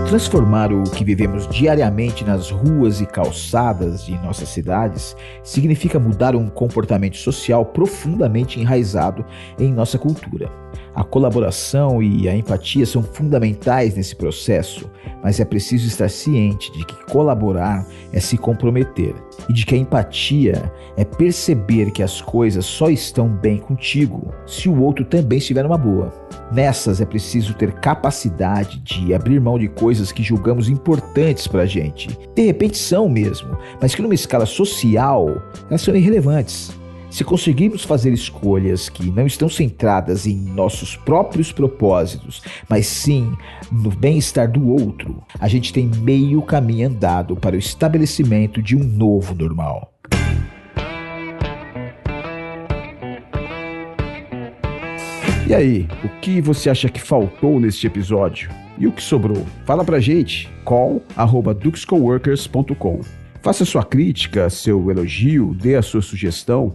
Transformar 0.08 0.72
o 0.72 0.84
que 0.84 1.04
vivemos 1.04 1.48
diariamente 1.48 2.24
nas 2.24 2.52
ruas 2.52 3.02
e 3.02 3.08
calçadas 3.08 4.06
de 4.06 4.14
nossas 4.20 4.50
cidades 4.50 5.16
significa 5.44 6.00
mudar 6.00 6.36
um 6.36 6.48
comportamento 6.48 7.18
social 7.18 7.66
profundamente 7.66 8.60
enraizado 8.60 9.26
em 9.60 9.74
nossa 9.74 9.98
cultura. 9.98 10.50
A 10.94 11.04
colaboração 11.04 12.02
e 12.02 12.30
a 12.30 12.36
empatia 12.36 12.86
são 12.86 13.04
fundamentais 13.04 13.96
nesse 13.96 14.16
processo, 14.16 14.90
mas 15.22 15.40
é 15.40 15.46
preciso 15.46 15.88
estar 15.88 16.10
ciente 16.10 16.72
de 16.72 16.86
que 16.86 17.06
colaborar 17.12 17.86
é 18.14 18.20
se 18.20 18.38
comprometer 18.38 19.14
e 19.50 19.54
de 19.54 19.66
que 19.66 19.76
a 19.76 19.78
empatia 19.78 20.72
é 20.96 21.04
perceber 21.04 21.92
que 21.92 22.04
as 22.04 22.22
coisas 22.22 22.66
só 22.66 22.90
estão 22.90 23.28
bem 23.28 23.58
contigo 23.58 24.34
se 24.46 24.70
o 24.70 24.82
outro 24.82 25.04
também 25.04 25.38
estiver 25.38 25.64
numa 25.64 25.78
boa. 25.78 26.14
Nessas 26.52 27.02
é 27.02 27.06
preciso 27.06 27.54
ter 27.56 27.74
capacidade 27.74 28.80
de 28.80 29.14
abrir 29.14 29.42
mão 29.42 29.58
de 29.58 29.68
coisas 29.68 29.95
que 30.12 30.24
julgamos 30.24 30.70
importantes 30.70 31.48
para 31.48 31.64
a 31.64 31.66
gente. 31.66 32.10
De 32.36 32.46
repente 32.46 32.78
são 32.78 33.08
mesmo, 33.10 33.58
mas 33.82 33.94
que 33.94 34.02
numa 34.02 34.14
escala 34.14 34.46
social 34.46 35.42
elas 35.70 35.82
são 35.82 35.96
irrelevantes. 35.96 36.72
Se 37.10 37.24
conseguirmos 37.24 37.86
fazer 37.86 38.12
escolhas 38.12 38.90
que 38.90 39.10
não 39.10 39.26
estão 39.26 39.48
centradas 39.48 40.28
em 40.28 40.36
nossos 40.36 40.98
próprios 40.98 41.50
propósitos, 41.50 42.42
mas 42.68 42.88
sim 42.88 43.32
no 43.72 43.90
bem-estar 43.90 44.52
do 44.52 44.68
outro, 44.68 45.24
a 45.40 45.48
gente 45.48 45.72
tem 45.72 45.88
meio 45.88 46.42
caminho 46.42 46.90
andado 46.90 47.36
para 47.38 47.56
o 47.56 47.60
estabelecimento 47.60 48.62
de 48.62 48.76
um 48.76 48.84
novo 48.84 49.34
normal. 49.34 49.94
E 55.48 55.54
aí, 55.54 55.88
o 56.04 56.10
que 56.20 56.42
você 56.42 56.70
acha 56.70 56.90
que 56.90 57.00
faltou 57.00 57.60
neste 57.60 57.86
episódio? 57.86 58.65
E 58.78 58.88
o 58.88 58.92
que 58.92 59.02
sobrou? 59.02 59.44
Fala 59.66 59.84
pra 59.84 60.00
gente. 60.00 60.48
call@duxcoworkers.com. 60.64 63.02
Faça 63.42 63.66
sua 63.66 63.84
crítica, 63.84 64.50
seu 64.50 64.90
elogio, 64.90 65.54
dê 65.54 65.76
a 65.76 65.82
sua 65.82 66.02
sugestão 66.02 66.74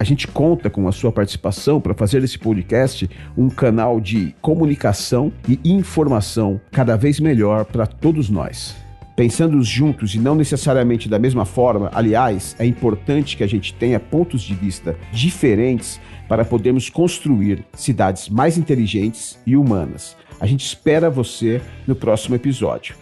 a 0.00 0.04
gente 0.04 0.28
conta 0.28 0.70
com 0.70 0.86
a 0.86 0.92
sua 0.92 1.10
participação 1.10 1.80
para 1.80 1.92
fazer 1.92 2.20
desse 2.20 2.38
podcast 2.38 3.10
um 3.36 3.50
canal 3.50 4.00
de 4.00 4.32
comunicação 4.40 5.32
e 5.48 5.58
informação 5.64 6.60
cada 6.70 6.96
vez 6.96 7.18
melhor 7.18 7.64
para 7.64 7.84
todos 7.84 8.30
nós. 8.30 8.76
Pensando 9.16 9.60
juntos 9.60 10.14
e 10.14 10.20
não 10.20 10.36
necessariamente 10.36 11.08
da 11.08 11.18
mesma 11.18 11.44
forma, 11.44 11.90
aliás, 11.92 12.54
é 12.60 12.64
importante 12.64 13.36
que 13.36 13.42
a 13.42 13.48
gente 13.48 13.74
tenha 13.74 13.98
pontos 13.98 14.42
de 14.42 14.54
vista 14.54 14.96
diferentes 15.10 16.00
para 16.28 16.44
podermos 16.44 16.88
construir 16.88 17.64
cidades 17.74 18.28
mais 18.28 18.56
inteligentes 18.56 19.36
e 19.44 19.56
humanas. 19.56 20.16
A 20.40 20.46
gente 20.46 20.64
espera 20.64 21.10
você 21.10 21.60
no 21.86 21.94
próximo 21.94 22.34
episódio. 22.34 22.96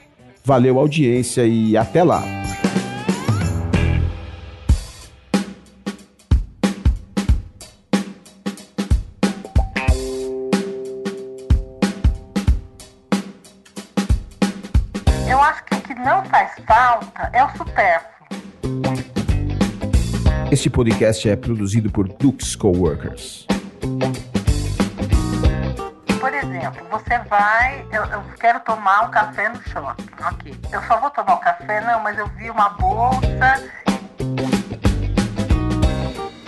Valeu 0.44 0.78
audiência 0.78 1.46
e 1.46 1.76
até 1.76 2.02
lá! 2.02 2.22
falta 16.66 17.30
é 17.32 17.44
o 17.44 17.48
supérfluo. 17.56 18.26
Este 20.50 20.68
podcast 20.68 21.28
é 21.28 21.36
produzido 21.36 21.90
por 21.90 22.08
Dux 22.08 22.54
Coworkers. 22.56 23.46
Exemplo, 26.66 26.84
você 26.90 27.16
vai, 27.28 27.86
eu, 27.92 28.02
eu, 28.06 28.22
quero 28.40 28.58
tomar 28.58 29.04
um 29.04 29.10
café 29.12 29.48
no 29.48 29.62
shopping, 29.68 30.08
ok. 30.20 30.52
Eu 30.72 30.82
só 30.82 30.98
vou 30.98 31.10
tomar 31.10 31.34
o 31.34 31.36
um 31.36 31.40
café, 31.40 31.80
não, 31.80 32.00
mas 32.00 32.18
eu 32.18 32.26
vi 32.30 32.50
uma 32.50 32.70
bolsa. 32.70 33.70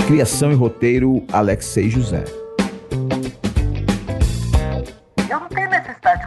Criação 0.08 0.50
e 0.50 0.56
roteiro 0.56 1.24
Alexei 1.32 1.88
José. 1.88 2.24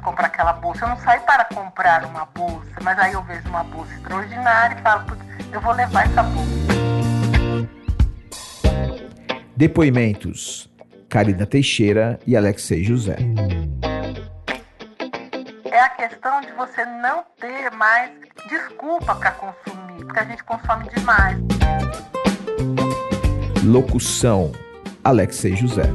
comprar 0.01 0.27
aquela 0.27 0.53
bolsa. 0.53 0.85
Eu 0.85 0.89
não 0.89 0.97
saio 0.97 1.21
para 1.21 1.43
comprar 1.45 2.05
uma 2.05 2.25
bolsa, 2.25 2.71
mas 2.81 2.97
aí 2.97 3.11
eu 3.11 3.21
vejo 3.23 3.47
uma 3.49 3.63
bolsa 3.63 3.93
extraordinária 3.93 4.77
e 4.77 4.81
falo, 4.81 5.17
eu 5.51 5.59
vou 5.59 5.73
levar 5.73 6.05
essa 6.05 6.23
bolsa. 6.23 6.51
Depoimentos: 9.55 10.71
Carina 11.09 11.45
Teixeira 11.45 12.17
e 12.25 12.37
Alexei 12.37 12.85
José. 12.85 13.17
É 15.81 15.85
a 15.85 15.89
questão 15.89 16.41
de 16.41 16.51
você 16.51 16.85
não 16.85 17.23
ter 17.39 17.71
mais 17.71 18.11
desculpa 18.47 19.15
para 19.15 19.31
consumir, 19.31 20.05
porque 20.05 20.19
a 20.19 20.25
gente 20.25 20.43
consome 20.43 20.87
demais. 20.89 21.39
Locução: 23.63 24.51
Alexei 25.03 25.55
José 25.55 25.85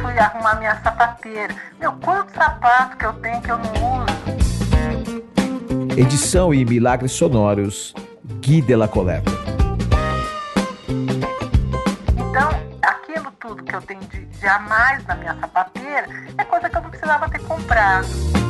fui 0.00 0.16
arrumar 0.20 0.54
minha 0.60 0.80
sapateira. 0.82 1.52
Meu, 1.80 1.94
quanto 1.94 2.32
sapato 2.32 2.96
que 2.96 3.06
eu 3.06 3.12
tenho 3.14 3.42
que 3.42 3.50
eu 3.50 3.58
não 3.58 4.04
uso? 4.04 4.14
Edição 5.98 6.54
e 6.54 6.64
milagres 6.64 7.10
sonoros, 7.10 7.92
Gui 8.40 8.60
de 8.60 8.76
la 8.76 8.86
Coleta. 8.86 9.45
De 14.38 14.46
a 14.46 14.58
mais 14.58 15.04
na 15.06 15.14
minha 15.14 15.34
sapateira 15.36 16.08
é 16.36 16.44
coisa 16.44 16.68
que 16.68 16.76
eu 16.76 16.82
não 16.82 16.90
precisava 16.90 17.28
ter 17.28 17.40
comprado. 17.40 18.45